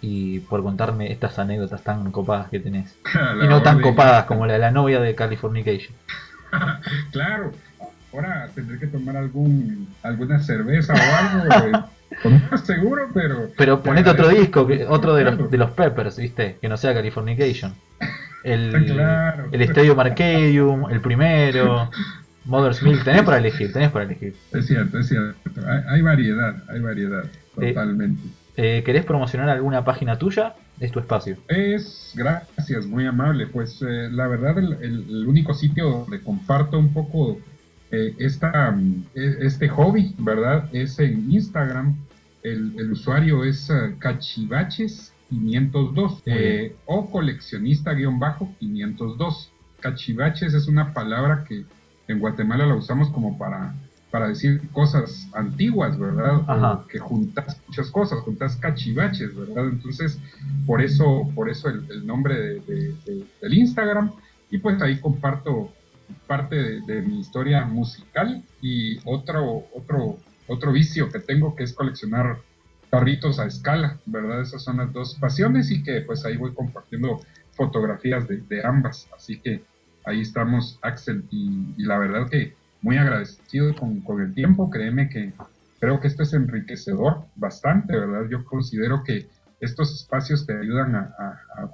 [0.00, 2.96] y por contarme estas anécdotas tan copadas que tenés.
[3.42, 5.94] y no tan copadas como la de la novia de Californication.
[7.12, 7.52] claro,
[8.12, 11.84] ahora tendré que tomar algún alguna cerveza o algo.
[12.24, 13.50] Eh, seguro, pero.
[13.56, 16.58] Pero ponete otro disco, otro de los, de los Peppers, ¿viste?
[16.60, 17.74] Que no sea Californication
[18.46, 21.90] el, el Estadio Marcadium, el primero,
[22.44, 24.36] Mother's Milk, tenés para elegir, tenés para elegir.
[24.52, 25.36] Es cierto, es cierto.
[25.88, 28.22] Hay, variedad, hay variedad, eh, totalmente.
[28.56, 30.54] Eh, ¿Querés promocionar alguna página tuya?
[30.78, 31.36] Es tu espacio.
[31.48, 33.48] Es, gracias, muy amable.
[33.48, 37.38] Pues eh, la verdad, el, único sitio donde comparto un poco
[37.90, 38.78] esta,
[39.14, 40.68] e, este hobby, ¿verdad?
[40.72, 41.96] Es en Instagram.
[42.44, 49.48] El, el usuario es cachivaches 502 eh, o coleccionista-502.
[49.80, 51.64] Cachivaches es una palabra que
[52.08, 53.74] en Guatemala la usamos como para,
[54.10, 56.86] para decir cosas antiguas, ¿verdad?
[56.88, 59.68] que juntas muchas cosas, juntas cachivaches, ¿verdad?
[59.68, 60.18] Entonces,
[60.64, 64.12] por eso, por eso el, nombre del Instagram.
[64.50, 65.72] Y pues ahí comparto
[66.26, 72.38] parte de, mi historia musical y otro, otro, otro vicio que tengo que es coleccionar
[72.96, 74.40] carritos a escala, ¿verdad?
[74.40, 77.20] Esas son las dos pasiones y que pues ahí voy compartiendo
[77.52, 79.06] fotografías de, ambas.
[79.14, 79.62] Así que
[80.04, 85.34] ahí estamos, Axel, y, la verdad que muy agradecido con, con, el tiempo, créeme que
[85.78, 88.30] creo que esto es enriquecedor bastante, ¿verdad?
[88.30, 89.28] Yo considero que
[89.60, 91.14] estos espacios te ayudan a,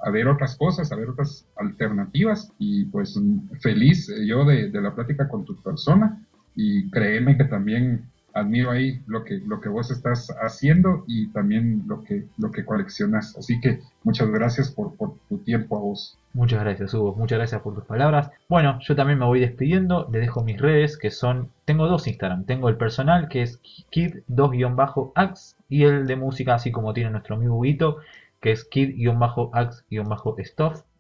[0.05, 3.17] a, ver otras cosas, a ver otras alternativas y pues
[3.61, 6.21] feliz yo de, de la plática con tu persona
[6.55, 11.83] y créeme que también admiro ahí lo que, lo que vos estás haciendo y también
[11.87, 13.37] lo que, lo que coleccionas.
[13.37, 14.95] Así que muchas gracias por,
[15.29, 16.19] tu tiempo a vos.
[16.33, 17.15] Muchas gracias, Hugo.
[17.15, 18.31] Muchas gracias por tus palabras.
[18.49, 20.09] Bueno, yo también me voy despidiendo.
[20.11, 21.51] Les dejo mis redes que son.
[21.65, 22.45] Tengo dos Instagram.
[22.45, 23.61] Tengo el personal que es
[23.91, 27.99] kid2-ax y el de música, así como tiene nuestro amigo Huguito,
[28.41, 29.93] que es kid-ax-stuff.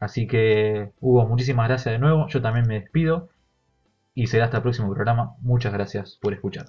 [0.01, 2.27] Así que, Hugo, muchísimas gracias de nuevo.
[2.29, 3.29] Yo también me despido.
[4.15, 5.37] Y será hasta el próximo programa.
[5.41, 6.67] Muchas gracias por escuchar.